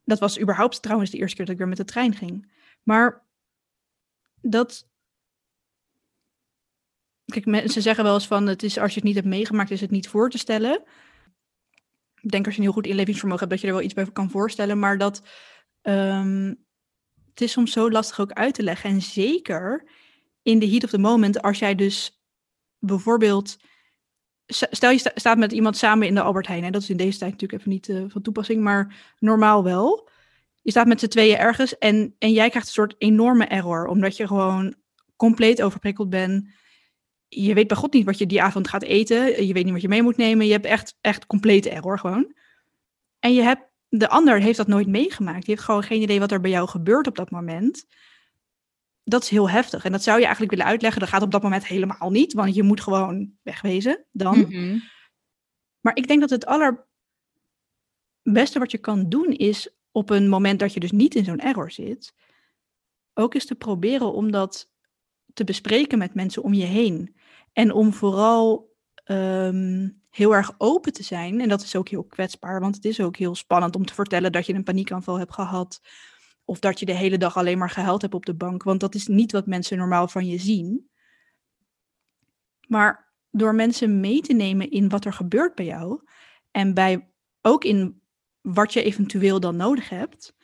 [0.04, 2.52] dat was überhaupt trouwens de eerste keer dat ik weer met de trein ging.
[2.84, 3.26] Maar
[4.42, 4.88] dat.
[7.26, 9.82] Kijk, mensen zeggen wel eens van: het is, als je het niet hebt meegemaakt, is
[9.82, 10.84] het niet voor te stellen
[12.32, 14.80] denk als je heel goed inlevingsvermogen hebt, dat je er wel iets bij kan voorstellen.
[14.80, 15.22] Maar dat
[15.82, 16.54] ehm,
[17.30, 18.90] het is soms zo lastig ook uit te leggen.
[18.90, 19.90] En zeker
[20.42, 22.24] in de heat of the moment, als jij dus
[22.80, 23.58] bijvoorbeeld.
[24.48, 26.64] Stel je staat met iemand samen in de Albert Heijn.
[26.64, 26.70] Hè?
[26.70, 30.10] Dat is in deze tijd natuurlijk even niet uh, van toepassing, maar normaal wel.
[30.62, 34.18] Je staat met z'n tweeën ergens en, en jij krijgt een soort enorme error, omdat
[34.18, 34.76] je gewoon
[35.16, 36.48] compleet overprikkeld bent
[37.44, 39.46] je weet bij God niet wat je die avond gaat eten.
[39.46, 40.46] Je weet niet wat je mee moet nemen.
[40.46, 42.34] Je hebt echt, echt complete error gewoon.
[43.20, 45.46] En je hebt, de ander heeft dat nooit meegemaakt.
[45.46, 47.86] Die heeft gewoon geen idee wat er bij jou gebeurt op dat moment.
[49.04, 49.86] Dat is heel heftig.
[49.86, 51.02] En dat zou je eigenlijk willen uitleggen.
[51.02, 52.34] Dat gaat op dat moment helemaal niet.
[52.34, 54.40] Want je moet gewoon wegwezen dan.
[54.40, 54.78] Mhm.
[55.80, 60.74] Maar ik denk dat het allerbeste wat je kan doen is op een moment dat
[60.74, 62.14] je dus niet in zo'n error zit,
[63.14, 64.70] ook eens te proberen om dat
[65.34, 67.16] te bespreken met mensen om je heen.
[67.56, 71.42] En om vooral ehm, heel erg open te zijn.
[71.42, 74.32] En dat is ook heel kwetsbaar, want het is ook heel spannend om te vertellen
[74.32, 75.82] dat je een paniekaanval hebt gehad.
[76.46, 78.64] Of dat je de hele dag alleen maar gehuild hebt op de bank.
[78.64, 80.90] Want dat is niet wat mensen normaal van je zien.
[82.68, 86.02] Maar door mensen mee te nemen in wat er gebeurt bij jou.
[86.52, 87.10] En bij,
[87.42, 88.02] ook in
[88.42, 90.36] wat je eventueel dan nodig hebt.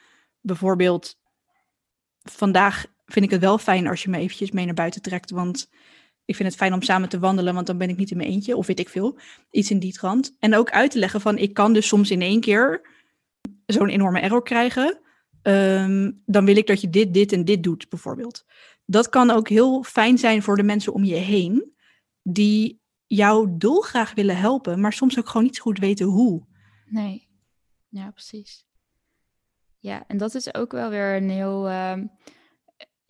[0.41, 1.19] Bijvoorbeeld,
[2.21, 5.31] vandaag vind ik het wel fijn als je me eventjes mee naar buiten trekt.
[5.31, 5.69] Want
[6.25, 8.29] ik vind het fijn om samen te wandelen, want dan ben ik niet in mijn
[8.29, 8.55] eentje.
[8.55, 9.19] Of weet ik veel.
[9.51, 10.35] Iets in die trant.
[10.39, 12.81] En ook uit te leggen van, ik kan dus soms in één keer
[13.65, 14.99] zo'n enorme error krijgen.
[15.41, 18.45] Ehm, dan wil ik dat je dit, dit en dit doet, bijvoorbeeld.
[18.85, 21.73] Dat kan ook heel fijn zijn voor de mensen om je heen.
[22.23, 26.45] Die jou dolgraag willen helpen, maar soms ook gewoon niet zo goed weten hoe.
[26.85, 27.29] Nee,
[27.89, 28.65] ja, precies.
[29.79, 31.69] Ja, en dat is ook wel weer een heel...
[31.69, 32.05] Ehm,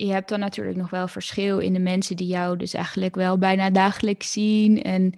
[0.06, 3.38] je hebt dan natuurlijk nog wel verschil in de mensen die jou dus eigenlijk wel
[3.38, 4.82] bijna dagelijks zien.
[4.82, 5.14] En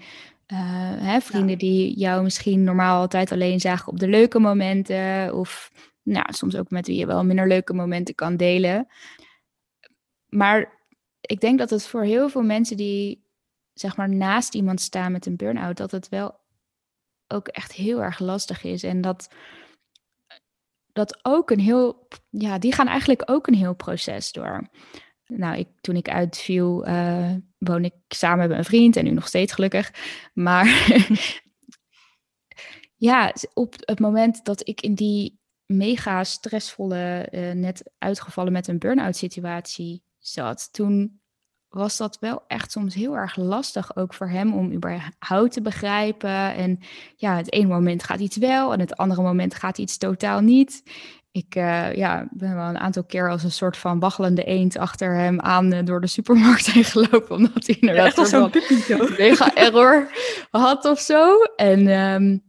[0.48, 0.58] uh,
[1.02, 5.36] hè, vrienden die jou misschien normaal altijd alleen zagen op de leuke momenten.
[5.36, 8.88] Of nou, soms ook met wie je wel minder leuke momenten kan delen.
[10.30, 10.82] Maar
[11.22, 13.26] ik denk dat het voor heel veel mensen die
[13.74, 16.40] zeg maar naast iemand staan met een burn-out, dat het wel
[17.28, 18.84] ook echt heel erg lastig is.
[18.84, 19.30] En dat
[20.94, 24.70] dat ook een heel, ja, die gaan eigenlijk ook een heel proces door.
[25.26, 29.28] Nou, ik, toen ik uitviel, uh, woon ik samen met een vriend en nu nog
[29.28, 29.94] steeds gelukkig.
[30.34, 30.66] Maar
[32.96, 38.80] ja, op het moment dat ik in die mega stressvolle, uh, net uitgevallen met een
[38.80, 41.22] burn-out situatie zat, toen
[41.74, 46.56] was dat wel echt soms heel erg lastig ook voor hem om überhaupt te begrijpen.
[46.56, 46.80] En
[47.16, 50.84] ja, het ene moment gaat iets wel en het andere moment gaat iets totaal niet.
[51.32, 55.16] Ik uh, ja, ben wel een aantal keer als een soort van waggelende eend achter
[55.16, 57.36] hem aan uh, door de supermarkt heen gelopen.
[57.36, 58.52] Omdat hij inderdaad ja, zo'n
[59.18, 60.12] mega error
[60.50, 61.38] had of zo.
[61.56, 62.44] En, um,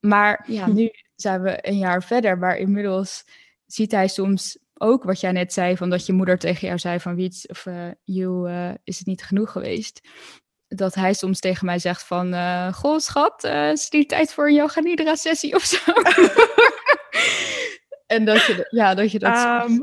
[0.00, 2.38] maar ja, nu zijn we een jaar verder.
[2.38, 3.24] Maar inmiddels
[3.66, 7.00] ziet hij soms ook wat jij net zei, van dat je moeder tegen jou zei
[7.00, 10.08] van Wiets of uh, you, uh, is het niet genoeg geweest.
[10.68, 14.46] Dat hij soms tegen mij zegt van, uh, goh schat, is het niet tijd voor
[14.46, 15.78] een yoga nidra sessie of zo?
[18.14, 19.80] en dat je, ja, dat je dat, um,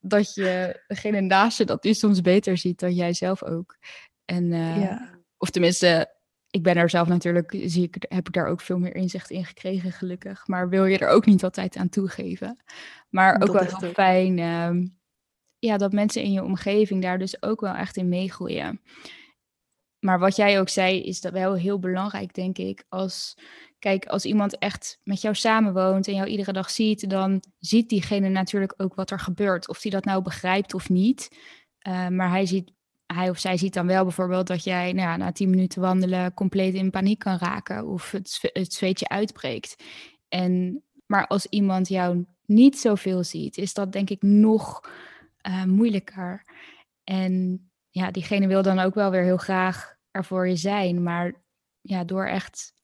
[0.00, 3.76] dat je degene naast je dat die soms beter ziet dan jij zelf ook.
[4.24, 5.20] En, ja.
[5.36, 6.17] of tenminste,
[6.58, 9.44] ik ben er zelf natuurlijk, zie ik, heb ik daar ook veel meer inzicht in
[9.44, 10.46] gekregen, gelukkig.
[10.46, 12.62] Maar wil je er ook niet altijd aan toegeven.
[13.08, 14.86] Maar ook Dat wel heel fijn ehm,
[15.58, 18.80] ja, dat mensen in je omgeving daar dus ook wel echt in meegroeien.
[19.98, 22.84] Maar wat jij ook zei, is dat wel heel belangrijk, denk ik.
[22.88, 23.38] Als,
[23.78, 28.28] kijk, als iemand echt met jou samenwoont en jou iedere dag ziet, dan ziet diegene
[28.28, 29.68] natuurlijk ook wat er gebeurt.
[29.68, 31.28] Of die dat nou begrijpt of niet.
[31.88, 32.72] Uh, maar hij, ziet,
[33.14, 36.34] hij of zij ziet dan wel bijvoorbeeld dat jij nou ja, na tien minuten wandelen
[36.34, 37.86] compleet in paniek kan raken.
[37.86, 39.84] Of het, zweetje uitbreekt.
[40.28, 44.90] En, maar als iemand jou niet zoveel ziet, is dat denk ik nog
[45.48, 46.44] uh, moeilijker.
[47.04, 51.02] En ja, diegene wil dan ook wel weer heel graag er voor je zijn.
[51.02, 51.34] Maar
[51.80, 52.74] ja, door echt,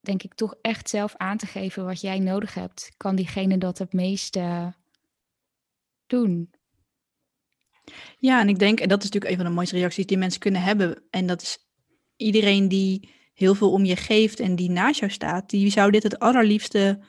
[0.00, 3.78] denk ik, toch echt zelf aan te geven wat jij nodig hebt, kan diegene dat
[3.78, 4.74] het meeste
[6.06, 6.50] doen.
[8.18, 10.40] Ja, en ik denk, en dat is natuurlijk een van de mooiste reacties die mensen
[10.40, 11.02] kunnen hebben.
[11.10, 11.58] En dat is
[12.16, 16.02] iedereen die heel veel om je geeft en die naast jou staat, die zou dit
[16.02, 17.04] het allerliefste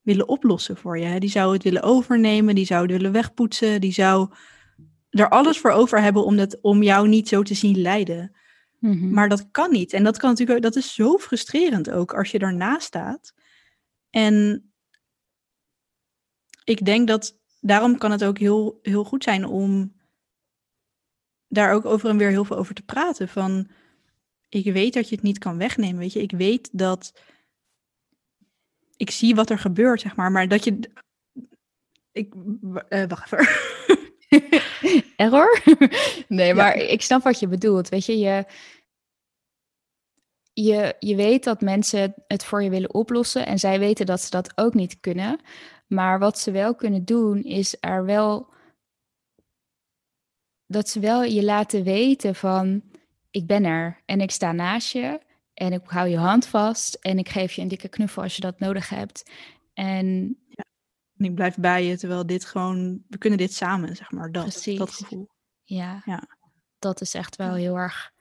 [0.00, 1.20] willen oplossen voor je.
[1.20, 4.30] Die zou het willen overnemen, die zou het willen wegpoetsen, die zou
[5.10, 8.36] er alles voor over hebben om, dat, om jou niet zo te zien lijden.
[8.78, 9.12] Mm -hmm.
[9.12, 9.92] Maar dat kan niet.
[9.92, 13.34] En dat kan natuurlijk, dat is zo frustrerend ook als je ernaast staat.
[14.10, 14.64] En
[16.64, 19.94] ik denk dat daarom kan het ook heel, heel goed zijn om
[21.54, 23.28] daar ook over en weer heel veel over te praten.
[23.28, 23.68] Van,
[24.48, 26.22] ik weet dat je het niet kan wegnemen, weet je.
[26.22, 27.12] Ik weet dat,
[28.96, 30.32] ik zie wat er gebeurt, zeg maar.
[30.32, 30.78] Maar dat je,
[32.12, 32.34] ik,
[32.88, 33.48] uh, wacht even.
[35.16, 35.62] Error?
[36.28, 36.84] nee, maar ja.
[36.84, 37.88] ik snap wat je bedoelt.
[37.88, 38.44] Weet je, je,
[40.52, 44.30] je, je weet dat mensen het voor je willen oplossen en zij weten dat ze
[44.30, 45.40] dat ook niet kunnen.
[45.86, 48.53] Maar wat ze wel kunnen doen, is er wel
[50.66, 52.82] dat ze wel je laten weten van
[53.30, 55.20] ik ben er en ik sta naast je
[55.54, 58.40] en ik hou je hand vast en ik geef je een dikke knuffel als je
[58.40, 59.30] dat nodig hebt.
[59.74, 60.64] En ja.
[61.16, 64.42] En ik blijf bij je, terwijl dit gewoon, we kunnen dit samen, zeg maar, dat,
[64.42, 64.78] Precies.
[64.78, 65.28] dat gevoel.
[65.64, 66.28] Ja, ja,
[66.78, 68.12] dat is echt wel heel erg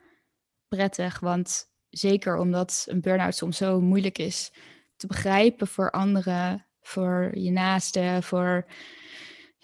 [0.67, 4.51] prettig, want zeker omdat een burn-out soms zo moeilijk is
[4.95, 8.65] te begrijpen voor anderen, voor je naasten, voor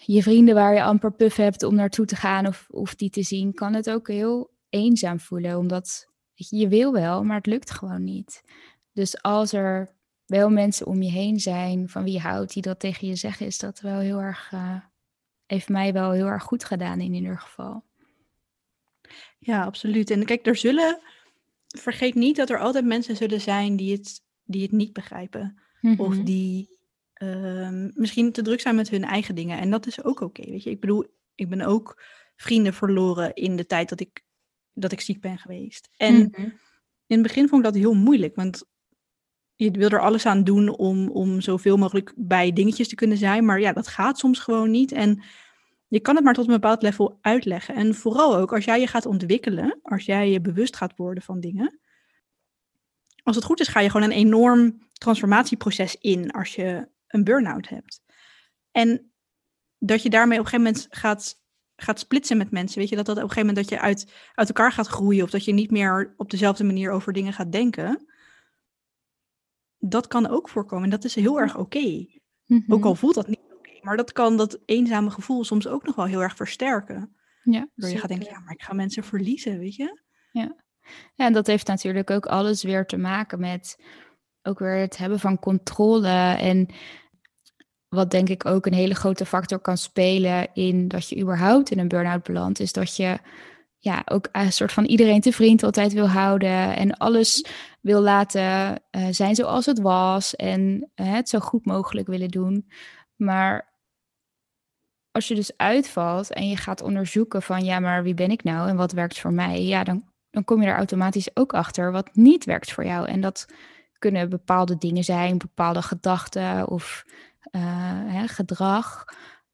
[0.04, 3.22] je vrienden waar je amper puff hebt om naartoe te gaan of, of die te
[3.22, 7.70] zien, kan het ook heel eenzaam voelen, omdat je, je wil wel, maar het lukt
[7.70, 8.42] gewoon niet.
[8.92, 9.94] Dus als er
[10.26, 13.46] wel mensen om je heen zijn van wie je houdt, die dat tegen je zeggen,
[13.46, 14.80] is dat wel heel erg, uh,
[15.46, 17.84] heeft mij wel heel erg goed gedaan in ieder geval.
[19.38, 20.10] Ja, absoluut.
[20.10, 21.00] En kijk, er zullen,
[21.66, 25.60] vergeet niet dat er altijd mensen zullen zijn die het, die het niet begrijpen.
[25.96, 26.79] Of die
[27.22, 29.58] uh, misschien te druk zijn met hun eigen dingen.
[29.58, 30.70] En dat is ook oké, okay, weet je.
[30.70, 32.02] Ik bedoel, ik ben ook
[32.36, 34.24] vrienden verloren in de tijd dat ik,
[34.72, 35.88] dat ik ziek ben geweest.
[35.96, 36.44] En mm-hmm.
[37.06, 38.64] in het begin vond ik dat heel moeilijk, want
[39.54, 43.44] je wil er alles aan doen om, om zoveel mogelijk bij dingetjes te kunnen zijn.
[43.44, 44.92] Maar ja, dat gaat soms gewoon niet.
[44.92, 45.22] En
[45.88, 47.74] je kan het maar tot een bepaald level uitleggen.
[47.74, 51.40] En vooral ook als jij je gaat ontwikkelen, als jij je bewust gaat worden van
[51.40, 51.80] dingen.
[53.22, 57.68] Als het goed is, ga je gewoon een enorm transformatieproces in als je een burn-out
[57.68, 58.02] hebt.
[58.70, 59.12] En
[59.78, 61.42] dat je daarmee op een gegeven moment gaat,
[61.76, 62.78] gaat splitsen met mensen.
[62.78, 65.24] Weet je, dat dat op een gegeven moment dat je uit, uit elkaar gaat groeien.
[65.24, 68.06] Of dat je niet meer op dezelfde manier over dingen gaat denken.
[69.78, 70.84] Dat kan ook voorkomen.
[70.84, 71.78] En dat is heel erg oké.
[71.78, 72.20] Okay.
[72.46, 72.74] Mm-hmm.
[72.74, 73.54] Ook al voelt dat niet oké.
[73.54, 77.14] Okay, maar dat kan dat eenzame gevoel soms ook nog wel heel erg versterken.
[77.42, 80.02] Ja, Door je gaat denken, ja, maar ik ga mensen verliezen, weet je?
[80.32, 80.56] Ja.
[81.14, 83.84] ja, en dat heeft natuurlijk ook alles weer te maken met
[84.42, 86.36] ook weer het hebben van controle.
[86.36, 86.68] En
[87.90, 91.78] wat denk ik ook een hele grote factor kan spelen in dat je überhaupt in
[91.78, 93.18] een burn-out belandt, is dat je
[93.78, 97.44] ja, ook een soort van iedereen te vriend altijd wil houden en alles
[97.80, 102.70] wil laten uh, zijn zoals het was en uh, het zo goed mogelijk willen doen.
[103.16, 103.74] Maar
[105.10, 108.68] als je dus uitvalt en je gaat onderzoeken van ja, maar wie ben ik nou
[108.68, 112.10] en wat werkt voor mij, ja, dan, dan kom je er automatisch ook achter wat
[112.12, 113.08] niet werkt voor jou.
[113.08, 113.46] En dat
[113.98, 117.04] kunnen bepaalde dingen zijn, bepaalde gedachten of
[117.50, 119.04] hè, gedrag.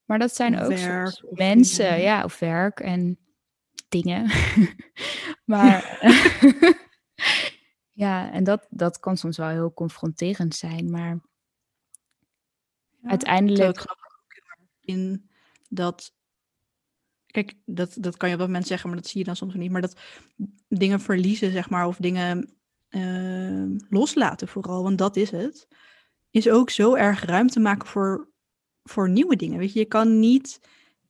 [0.04, 3.18] Maar dat zijn ook werk, mensen, ja, of werk en
[3.88, 4.30] dingen.
[5.44, 5.98] maar
[7.92, 11.20] ja, en dat, dat kan soms wel heel confronterend zijn, maar
[13.02, 13.84] ja, uiteindelijk.
[14.80, 15.30] In
[15.68, 16.14] dat.
[17.26, 19.54] Kijk, dat, dat kan je op dat moment zeggen, maar dat zie je dan soms
[19.54, 19.70] niet.
[19.70, 20.00] Maar dat
[20.68, 22.56] dingen verliezen, zeg maar, of dingen
[22.88, 25.68] uh, loslaten vooral, want dat is het
[26.36, 28.28] is ook zo erg ruimte maken voor,
[28.82, 29.58] voor nieuwe dingen.
[29.58, 30.60] Weet je, je kan niet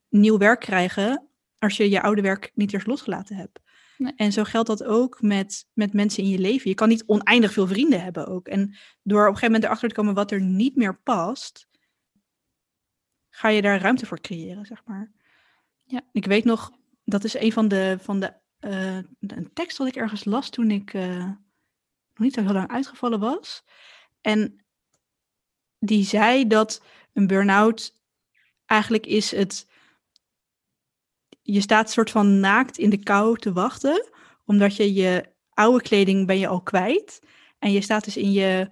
[0.09, 3.61] nieuw werk krijgen als je je oude werk niet eerst losgelaten hebt.
[3.99, 4.13] Nee.
[4.17, 6.71] En zo geldt dat ook met, met mensen in je leven.
[6.71, 8.49] Je kan niet oneindig veel vrienden hebben ook.
[8.49, 11.69] En door op een gegeven moment erachter te komen wat er niet meer past,
[13.29, 15.13] ga je daar ruimte voor creëren, zeg maar.
[15.85, 16.01] Ja.
[16.13, 16.73] Ik weet nog,
[17.05, 20.71] dat is een van de, van de eh, een tekst wat ik ergens las toen
[20.71, 23.65] ik eh, nog niet zo heel lang uitgevallen was.
[24.21, 24.66] En
[25.87, 27.95] die zei dat een burn-out
[28.67, 29.67] eigenlijk is het.
[31.43, 34.11] Je staat soort van naakt in de kou te wachten,
[34.45, 37.21] omdat je je oude kleding ben je al kwijt.
[37.59, 38.69] En je staat dus in je,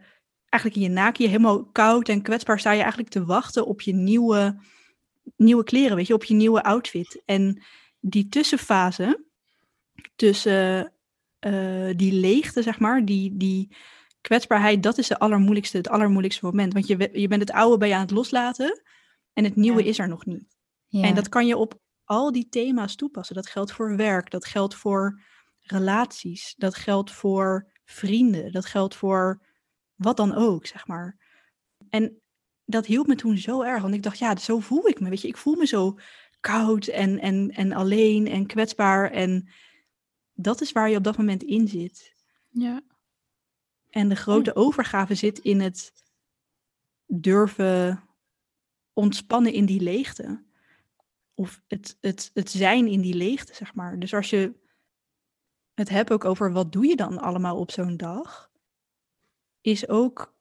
[0.48, 3.80] eigenlijk in je naken, je helemaal koud en kwetsbaar, sta je eigenlijk te wachten op
[3.80, 4.58] je nieuwe,
[5.36, 7.22] nieuwe kleren, weet je, op je nieuwe outfit.
[7.24, 7.62] En
[8.00, 9.24] die tussenfase
[10.16, 10.92] tussen
[11.38, 13.76] eh, die leegte, zeg maar, die, die
[14.24, 16.72] kwetsbaarheid, dat is de allermoeilijkste, het allermoeilijkste moment.
[16.72, 18.82] Want je, je bent het oude bij je aan het loslaten
[19.32, 19.88] en het nieuwe Ja.
[19.88, 20.56] is er nog niet.
[20.86, 21.02] Ja.
[21.02, 23.34] En dat kan je op al die thema's toepassen.
[23.34, 25.20] Dat geldt voor werk, dat geldt voor
[25.60, 29.40] relaties, dat geldt voor vrienden, dat geldt voor
[29.94, 31.16] wat dan ook, zeg maar.
[31.90, 32.20] En
[32.64, 35.20] dat hielp me toen zo erg, want ik dacht, ja, zo voel ik me, weet
[35.20, 35.28] je.
[35.28, 35.98] Ik voel me zo
[36.40, 39.48] koud en, en, en alleen en kwetsbaar en
[40.32, 42.14] dat is waar je op dat moment in zit.
[42.50, 42.80] ja.
[43.94, 45.92] En de grote overgave zit in het
[47.06, 48.02] durven
[48.92, 50.44] ontspannen in die leegte.
[51.34, 53.98] Of het, het, het zijn in die leegte, zeg maar.
[53.98, 54.54] Dus als je
[55.74, 58.50] het hebt ook over wat doe je dan allemaal op zo'n dag,
[59.60, 60.34] is ook,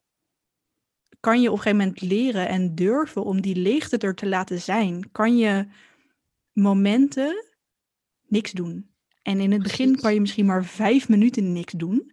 [1.19, 4.61] kan je op een gegeven moment leren en durven om die leegte er te laten
[4.61, 5.11] zijn.
[5.11, 5.67] Kan je
[6.51, 7.45] momenten
[8.27, 8.93] niks doen.
[9.21, 12.11] En in het begin kan je misschien maar vijf minuten niks doen.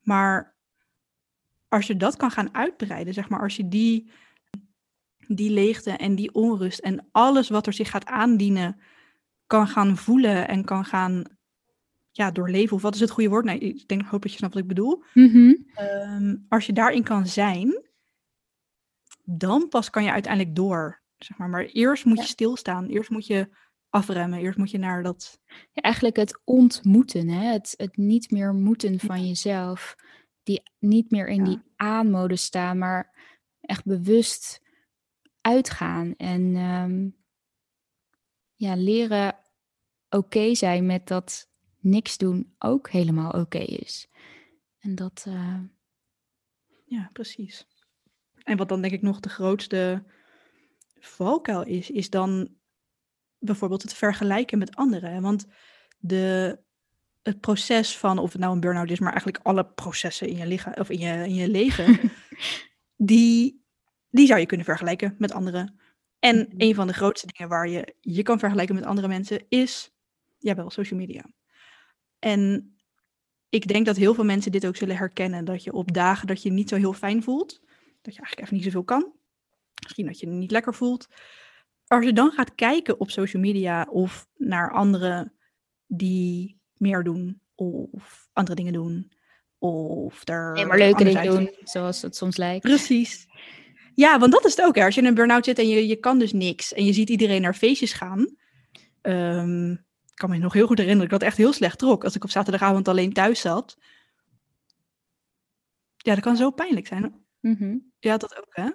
[0.00, 0.55] Maar
[1.68, 4.10] als je dat kan gaan uitbreiden, zeg maar, als je die,
[5.26, 8.80] die leegte en die onrust en alles wat er zich gaat aandienen,
[9.46, 11.24] kan gaan voelen en kan gaan
[12.10, 12.76] ja, doorleven.
[12.76, 13.44] Of wat is het goede woord?
[13.44, 15.02] Nee, ik denk, hoop dat je snapt wat ik bedoel.
[15.14, 15.54] Mhm.
[15.74, 17.84] Ehm, als je daarin kan zijn,
[19.24, 21.00] dan pas kan je uiteindelijk door.
[21.16, 21.48] Zeg maar.
[21.48, 22.22] maar eerst moet Ja.
[22.22, 22.86] je stilstaan.
[22.86, 23.48] Eerst moet je
[23.90, 24.38] afremmen.
[24.38, 25.40] Eerst moet je naar dat.
[25.72, 27.52] Ja, eigenlijk het ontmoeten, hè?
[27.52, 29.94] Het, het niet meer moeten van jezelf.
[30.46, 31.44] Die niet meer in Ja.
[31.44, 33.14] die aanmodus staan, maar
[33.60, 34.62] echt bewust
[35.40, 36.14] uitgaan.
[36.16, 37.08] En ehm,
[38.54, 39.36] ja, leren
[40.08, 44.08] oké zijn met dat niks doen ook helemaal oké is.
[44.78, 45.60] En dat, eh,
[46.84, 47.66] Ja, precies.
[48.42, 50.04] En wat dan denk ik nog de grootste
[50.98, 52.54] valkuil is, is dan
[53.38, 55.22] bijvoorbeeld het vergelijken met anderen.
[55.22, 55.46] Want
[55.98, 56.58] de,
[57.26, 60.46] het proces van, of het nou een burn-out is, maar eigenlijk alle processen in je
[60.46, 61.98] lichaam of in je, in je leven,
[62.96, 63.64] die,
[64.10, 65.80] die zou je kunnen vergelijken met anderen.
[66.18, 66.54] En Mhm.
[66.56, 69.90] een van de grootste dingen waar je je kan vergelijken met andere mensen is,
[70.38, 71.24] jawel, social media.
[72.18, 72.74] En
[73.48, 75.44] ik denk dat heel veel mensen dit ook zullen herkennen.
[75.44, 77.60] Dat je op dagen dat je niet zo heel fijn voelt,
[78.02, 79.12] dat je eigenlijk even niet zoveel kan.
[79.82, 81.06] Misschien dat je je niet lekker voelt.
[81.86, 85.32] Als je dan gaat kijken op social media of naar anderen
[85.86, 89.12] die meer doen of andere dingen doen.
[89.58, 92.62] Of er nee, maar leuke dingen doen, zoals het soms lijkt.
[92.62, 93.26] Precies.
[93.94, 94.76] Ja, want dat is het ook.
[94.76, 94.84] Hè.
[94.84, 96.72] Als je in een burn-out zit en je, je kan dus niks.
[96.72, 98.36] En je ziet iedereen naar feestjes gaan.
[99.00, 101.06] Ehm, ik kan me nog heel goed herinneren.
[101.06, 102.04] Ik had echt heel slecht trok.
[102.04, 103.76] Als ik op zaterdagavond alleen thuis zat.
[105.96, 107.24] Ja, dat kan zo pijnlijk zijn.
[107.40, 107.76] Mhm.
[107.98, 108.68] Ja, dat ook, hè?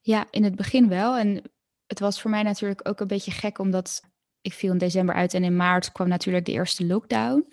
[0.00, 1.16] Ja, in het begin wel.
[1.16, 1.42] En
[1.86, 4.02] het was voor mij natuurlijk ook een beetje gek, omdat
[4.46, 7.52] ik viel in december uit en in maart kwam natuurlijk de eerste lockdown.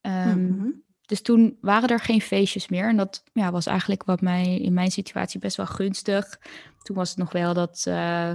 [0.00, 0.68] Ehm, Mhm.
[1.10, 2.88] Dus toen waren er geen feestjes meer.
[2.88, 6.40] En dat ja, was eigenlijk wat mij in mijn situatie best wel gunstig.
[6.82, 8.32] Toen was het nog wel dat eh,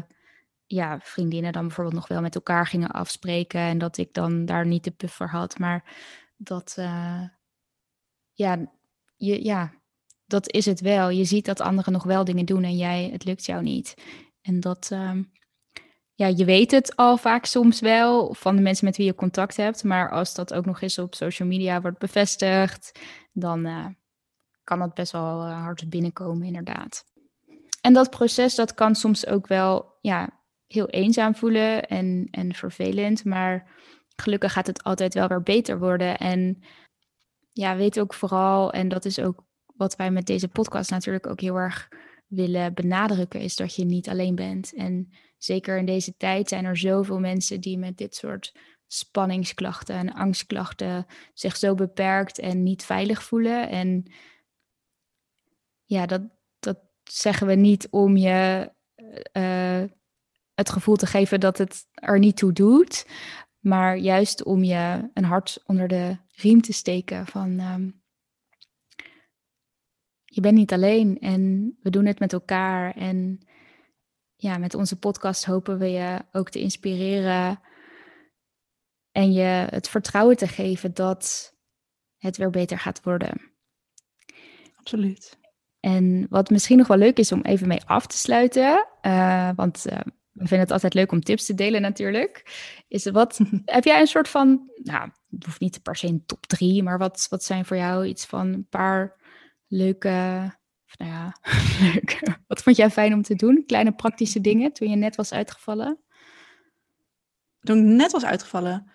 [0.66, 3.60] ja, vriendinnen dan bijvoorbeeld nog wel met elkaar gingen afspreken.
[3.60, 5.60] En dat ik dan daar niet de puffer had.
[5.60, 5.84] Maar
[6.38, 7.22] dat, eh,
[8.34, 8.72] ja,
[9.16, 9.74] je, ja,
[10.26, 11.10] dat is het wel.
[11.10, 13.94] Je ziet dat anderen nog wel dingen doen en jij, het lukt jou niet.
[14.42, 15.24] En dat, ehm,
[16.16, 19.58] ja, je weet het al vaak soms wel van de mensen met wie je contact
[19.58, 19.84] hebt.
[19.84, 23.00] Maar als dat ook nog eens op social media wordt bevestigd,
[23.34, 23.86] dan eh,
[24.64, 27.04] kan dat best wel eh, hard binnenkomen, inderdaad.
[27.82, 30.30] En dat proces, dat kan soms ook wel ja,
[30.68, 33.26] heel eenzaam voelen en, en vervelend.
[33.26, 33.72] Maar
[34.16, 36.18] gelukkig gaat het altijd wel weer beter worden.
[36.18, 36.64] En
[37.52, 41.42] ja, weet ook vooral, en dat is ook wat wij met deze podcast natuurlijk ook
[41.42, 41.88] heel erg
[42.28, 44.74] willen benadrukken, is dat je niet alleen bent.
[44.74, 45.10] En
[45.46, 48.54] zeker in deze tijd zijn er zoveel mensen die met dit soort
[48.88, 53.70] spanningsklachten en angstklachten zich zo beperkt en niet veilig voelen.
[53.70, 54.06] En
[55.84, 56.22] ja, dat,
[56.60, 58.72] dat zeggen we niet om je
[59.32, 59.84] eh,
[60.54, 63.08] het gevoel te geven dat het er niet toe doet.
[63.60, 67.90] Maar juist om je een hart onder de riem te steken van ehm,
[70.26, 72.96] je bent niet alleen en we doen het met elkaar.
[72.96, 73.48] En
[74.46, 77.60] ja, met onze podcast hopen we je ook te inspireren
[79.12, 81.54] en je het vertrouwen te geven dat
[82.18, 83.52] het weer beter gaat worden.
[84.76, 85.40] Absoluut.
[85.80, 89.86] En wat misschien nog wel leuk is om even mee af te sluiten, uh, want
[89.88, 90.00] uh,
[90.32, 92.44] we vinden het altijd leuk om tips te delen natuurlijk,
[92.88, 96.46] is wat, heb jij een soort van, nou, het hoeft niet per se een top
[96.46, 99.16] drie, maar wat, wat zijn voor jou iets van een paar
[99.68, 100.10] leuke,
[100.98, 101.36] nou ja,
[101.94, 102.38] leuk.
[102.48, 103.64] wat vond jij fijn om te doen?
[103.66, 106.00] Kleine praktische dingen toen je net was uitgevallen?
[107.60, 108.94] Toen ik net was uitgevallen?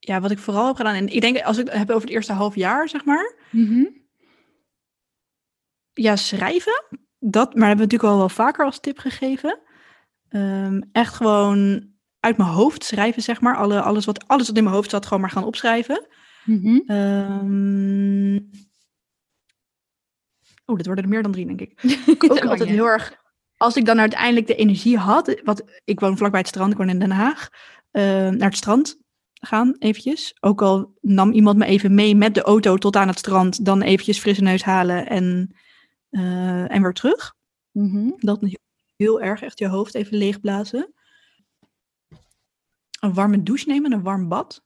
[0.00, 0.94] ja, wat ik vooral heb gedaan.
[0.94, 3.34] En ik denk, als ik het heb over het eerste half jaar, zeg maar.
[3.50, 3.84] Mhm.
[5.92, 6.84] Ja, schrijven.
[7.18, 9.58] Dat, maar hebben we natuurlijk al wel vaker als tip gegeven.
[10.28, 11.88] Ehm, echt gewoon
[12.20, 13.56] uit mijn hoofd schrijven, zeg maar.
[13.56, 16.06] Alle, alles, wat, alles wat in mijn hoofd zat, gewoon maar gaan opschrijven.
[16.44, 16.82] Mm
[20.76, 21.82] dit worden er meer dan drie, denk ik.
[22.06, 23.18] ik ook altijd heel erg...
[23.56, 25.40] Als ik dan uiteindelijk de energie had...
[25.44, 27.48] Wat, ik woon vlakbij het strand, ik woon in Den Haag.
[27.92, 28.98] Uh, naar het strand
[29.32, 30.36] gaan, eventjes.
[30.40, 33.82] Ook al nam iemand me even mee met de auto tot aan het strand, dan
[33.82, 35.56] eventjes frisse neus halen en,
[36.10, 37.34] uh, en weer terug.
[37.72, 38.40] Mm Dat
[38.96, 40.92] heel erg echt je hoofd even leegblazen.
[43.00, 44.62] Een warme douche nemen, een warm bad.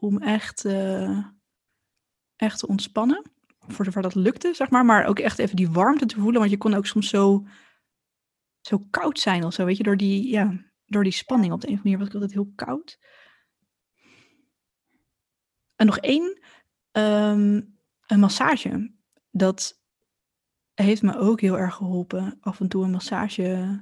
[0.00, 1.26] Om echt, uh,
[2.36, 3.30] echt te ontspannen.
[3.58, 4.84] Voor zover dat lukte, zeg maar.
[4.84, 6.38] Maar ook echt even die warmte te voelen.
[6.38, 7.46] Want je kon ook soms zo,
[8.60, 9.82] zo koud zijn of zo, weet je.
[9.82, 12.32] Door die, ja, door die spanning op de een of andere manier was ik altijd
[12.32, 12.98] heel koud.
[15.76, 16.40] En nog één,
[16.92, 18.94] um, een massage.
[19.30, 19.82] Dat
[20.74, 22.38] heeft me ook heel erg geholpen.
[22.40, 23.80] Af en toe een massage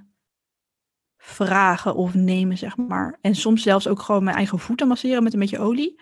[1.19, 3.19] vragen of nemen, zeg maar.
[3.21, 6.01] En soms zelfs ook gewoon mijn eigen voeten masseren met een beetje olie.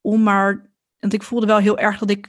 [0.00, 2.28] Om maar, want ik voelde wel heel erg dat ik,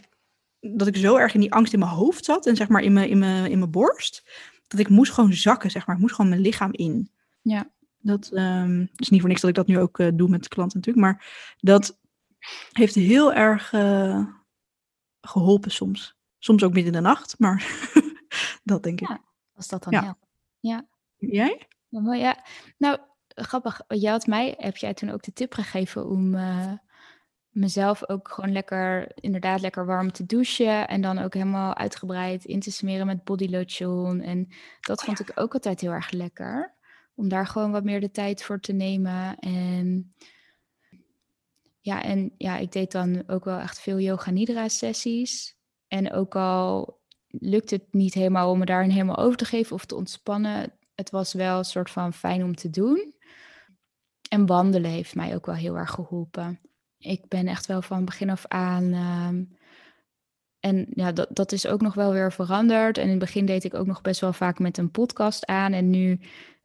[0.59, 2.45] dat ik zo erg in die angst in mijn hoofd zat.
[2.45, 4.29] En zeg maar in mijn, in mijn, in mijn borst.
[4.67, 5.95] Dat ik moest gewoon zakken, zeg maar.
[5.95, 7.11] Ik moest gewoon mijn lichaam in.
[7.41, 7.69] Ja.
[8.01, 10.77] Dat um, is niet voor niks dat ik dat nu ook uh, doe met klanten
[10.77, 11.05] natuurlijk.
[11.05, 11.25] Maar
[11.59, 11.99] dat
[12.71, 14.25] heeft heel erg uh,
[15.21, 16.17] geholpen soms.
[16.37, 17.89] Soms ook midden in de nacht, maar
[18.63, 19.07] dat denk ik.
[19.07, 19.21] Ja,
[19.55, 20.03] als dat dan ja.
[20.03, 20.27] helpt.
[20.59, 20.87] Ja.
[21.17, 21.67] Jij?
[21.89, 22.43] Ja, ja.
[22.77, 23.81] Nou, grappig.
[23.87, 26.71] Jij had mij, heb jij toen ook de tip gegeven om uh,
[27.49, 30.87] mezelf ook gewoon lekker, inderdaad lekker warm te douchen.
[30.87, 34.21] En dan ook helemaal uitgebreid in te smeren met body lotion.
[34.21, 34.47] En
[34.81, 35.25] dat oh, vond ja.
[35.27, 36.73] ik ook altijd heel erg lekker.
[37.15, 39.37] Om daar gewoon wat meer de tijd voor te nemen.
[39.39, 40.13] En
[41.81, 45.57] ja, en ja, ik deed dan ook wel echt veel yoga nidra sessies.
[45.87, 49.85] En ook al lukt het niet helemaal om me daarin helemaal over te geven of
[49.85, 53.13] te ontspannen, het was wel een soort van fijn om te doen.
[54.29, 56.59] En wandelen heeft mij ook wel heel erg geholpen.
[56.97, 58.93] Ik ben echt wel van begin af aan.
[58.93, 59.57] Um,
[60.59, 62.97] en ja, dat, dat is ook nog wel weer veranderd.
[62.97, 65.73] En in het begin deed ik ook nog best wel vaak met een podcast aan.
[65.73, 66.19] En nu,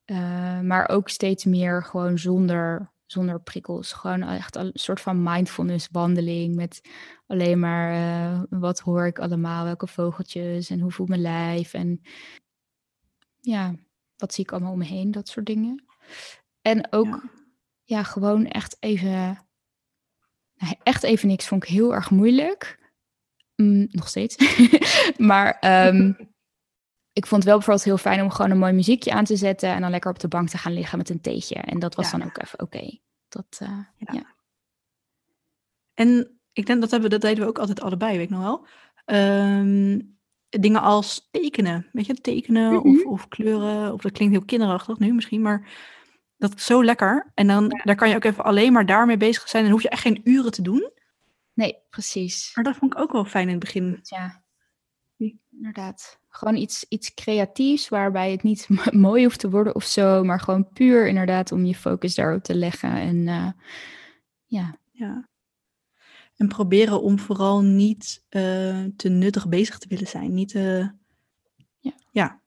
[0.07, 3.93] uh, maar ook steeds meer gewoon zonder zonder prikkels.
[3.93, 6.81] Gewoon echt een soort van mindfulness wandeling met
[7.27, 12.01] alleen maar uh, wat hoor ik allemaal, welke vogeltjes en hoe voelt mijn lijf en
[13.41, 13.75] ja,
[14.17, 15.85] wat zie ik allemaal om me heen, dat soort dingen.
[16.63, 17.23] En ook ja,
[17.85, 19.47] ja gewoon echt even,
[20.55, 22.79] nou, echt even niks vond ik heel erg moeilijk.
[23.57, 24.37] Mm, nog steeds.
[25.31, 26.17] maar um,
[27.19, 29.69] ik vond het wel bijvoorbeeld heel fijn om gewoon een mooi muziekje aan te zetten
[29.69, 31.55] en dan lekker op de bank te gaan liggen met een theetje.
[31.55, 32.19] En dat was ja.
[32.19, 32.77] dan ook even oké.
[32.77, 33.03] Okay.
[33.29, 34.13] Dat, uh, ja.
[34.13, 34.35] ja.
[35.95, 38.67] En ik denk dat hebben dat deden we ook altijd allebei, weet ik nog wel.
[39.17, 40.19] Um,
[40.61, 42.97] dingen als tekenen, weet je, tekenen mm -hmm.
[42.97, 45.69] of, of, kleuren, of dat klinkt heel kinderachtig nu misschien, maar
[46.37, 47.31] dat is zo lekker.
[47.35, 47.83] En dan ja.
[47.85, 50.21] daar kan je ook even alleen maar daarmee bezig zijn en hoef je echt geen
[50.25, 50.91] uren te doen.
[51.55, 52.51] Nee, precies.
[52.55, 53.99] Maar dat vond ik ook wel fijn in het begin.
[54.03, 54.45] Ja,
[55.57, 56.19] inderdaad.
[56.29, 58.69] Gewoon iets, iets creatiefs waarbij het niet
[59.07, 62.55] mooi hoeft te worden of zo, maar gewoon puur inderdaad om je focus daarop te
[62.55, 62.91] leggen.
[62.91, 63.51] En uh,
[64.47, 64.79] ja.
[64.93, 65.29] ja.
[66.37, 70.35] En proberen om vooral niet uh, te nuttig bezig te willen zijn.
[70.35, 70.91] Niet te,
[71.79, 71.93] ja.
[72.11, 72.41] ja,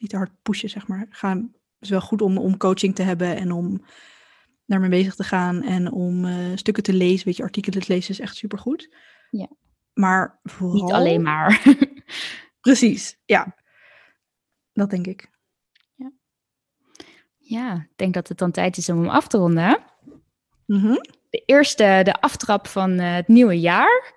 [0.00, 1.00] niet te hard pushen, zeg maar.
[1.20, 1.48] Het
[1.80, 3.84] is wel goed om, om coaching te hebben en om
[4.66, 7.26] daarmee bezig te gaan en om uh, stukken te lezen.
[7.26, 8.94] Weet je, artikelen te lezen is echt supergoed.
[9.30, 9.48] Ja.
[9.92, 10.82] Maar vooral...
[10.82, 11.62] Niet alleen maar.
[12.60, 13.56] Precies, ja.
[14.72, 15.30] Dat denk ik.
[15.94, 16.12] Ja.
[17.38, 19.84] ja, ik denk dat het dan tijd is om hem af te ronden.
[20.66, 21.00] Mm -hmm.
[21.34, 24.14] De eerste, de aftrap van uh, het nieuwe jaar.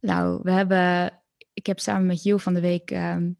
[0.00, 1.12] Nou, we hebben,
[1.52, 3.38] ik heb samen met Jill van de week um,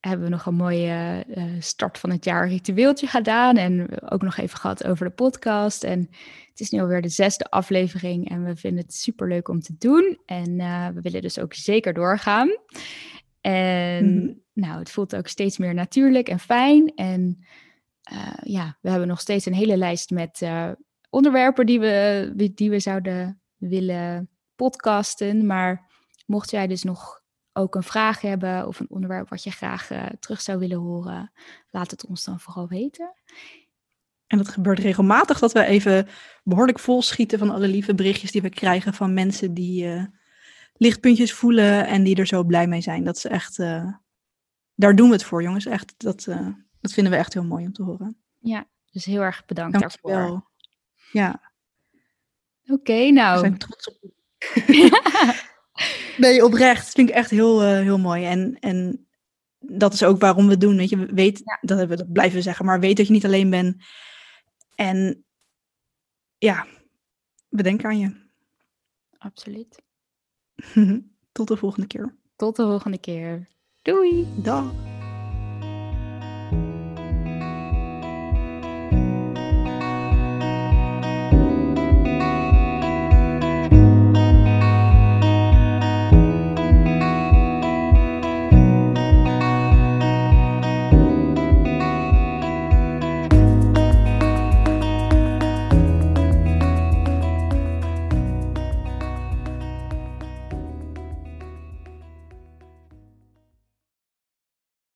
[0.00, 3.56] hebben we nog een mooie uh, start van het jaar ritueeltje gedaan.
[3.56, 5.84] En ook nog even gehad over de podcast.
[5.84, 5.98] En
[6.48, 8.30] het is nu alweer de zesde aflevering.
[8.30, 10.18] En we vinden het super leuk om te doen.
[10.26, 12.56] En uh, we willen dus ook zeker doorgaan.
[13.40, 14.40] En mm.
[14.52, 16.92] nou, het voelt ook steeds meer natuurlijk en fijn.
[16.94, 17.46] En
[18.42, 20.40] ja, we hebben nog steeds een hele lijst met
[21.12, 25.46] onderwerpen die we, die we zouden willen podcasten.
[25.46, 25.90] Maar
[26.26, 30.06] mocht jij dus nog ook een vraag hebben of een onderwerp wat je graag uh,
[30.20, 31.32] terug zou willen horen,
[31.70, 33.14] laat het ons dan vooral weten.
[34.26, 36.08] En het gebeurt regelmatig dat we even
[36.44, 40.04] behoorlijk vol schieten van alle lieve berichtjes die we krijgen van mensen die uh,
[40.72, 43.04] lichtpuntjes voelen en die er zo blij mee zijn.
[43.04, 43.92] Dat is echt, uh,
[44.74, 45.66] daar doen we het voor, jongens.
[45.66, 46.24] Echt, dat,
[46.80, 48.16] dat vinden we echt heel mooi om te horen.
[48.38, 50.50] Ja, dus heel erg bedankt Dank daarvoor.
[51.12, 51.52] Ja.
[52.62, 53.34] Oké, okay, nou.
[53.34, 54.10] We zijn trots op
[56.16, 56.84] Nee, oprecht.
[56.84, 58.24] Dat vind ik echt heel, uh, heel mooi.
[58.24, 59.06] En, en
[59.58, 60.76] dat is ook waarom we het doen.
[60.76, 61.58] Weet je, weet, ja.
[61.60, 63.76] dat, hebben we, dat blijven we zeggen, maar weet dat je niet alleen bent.
[64.74, 65.24] En
[66.38, 66.66] ja,
[67.48, 68.20] we denken aan je.
[69.18, 69.82] Absoluut.
[71.32, 72.16] Tot de volgende keer.
[72.36, 73.48] Tot de volgende keer.
[73.82, 74.26] Doei.
[74.42, 74.91] Dag.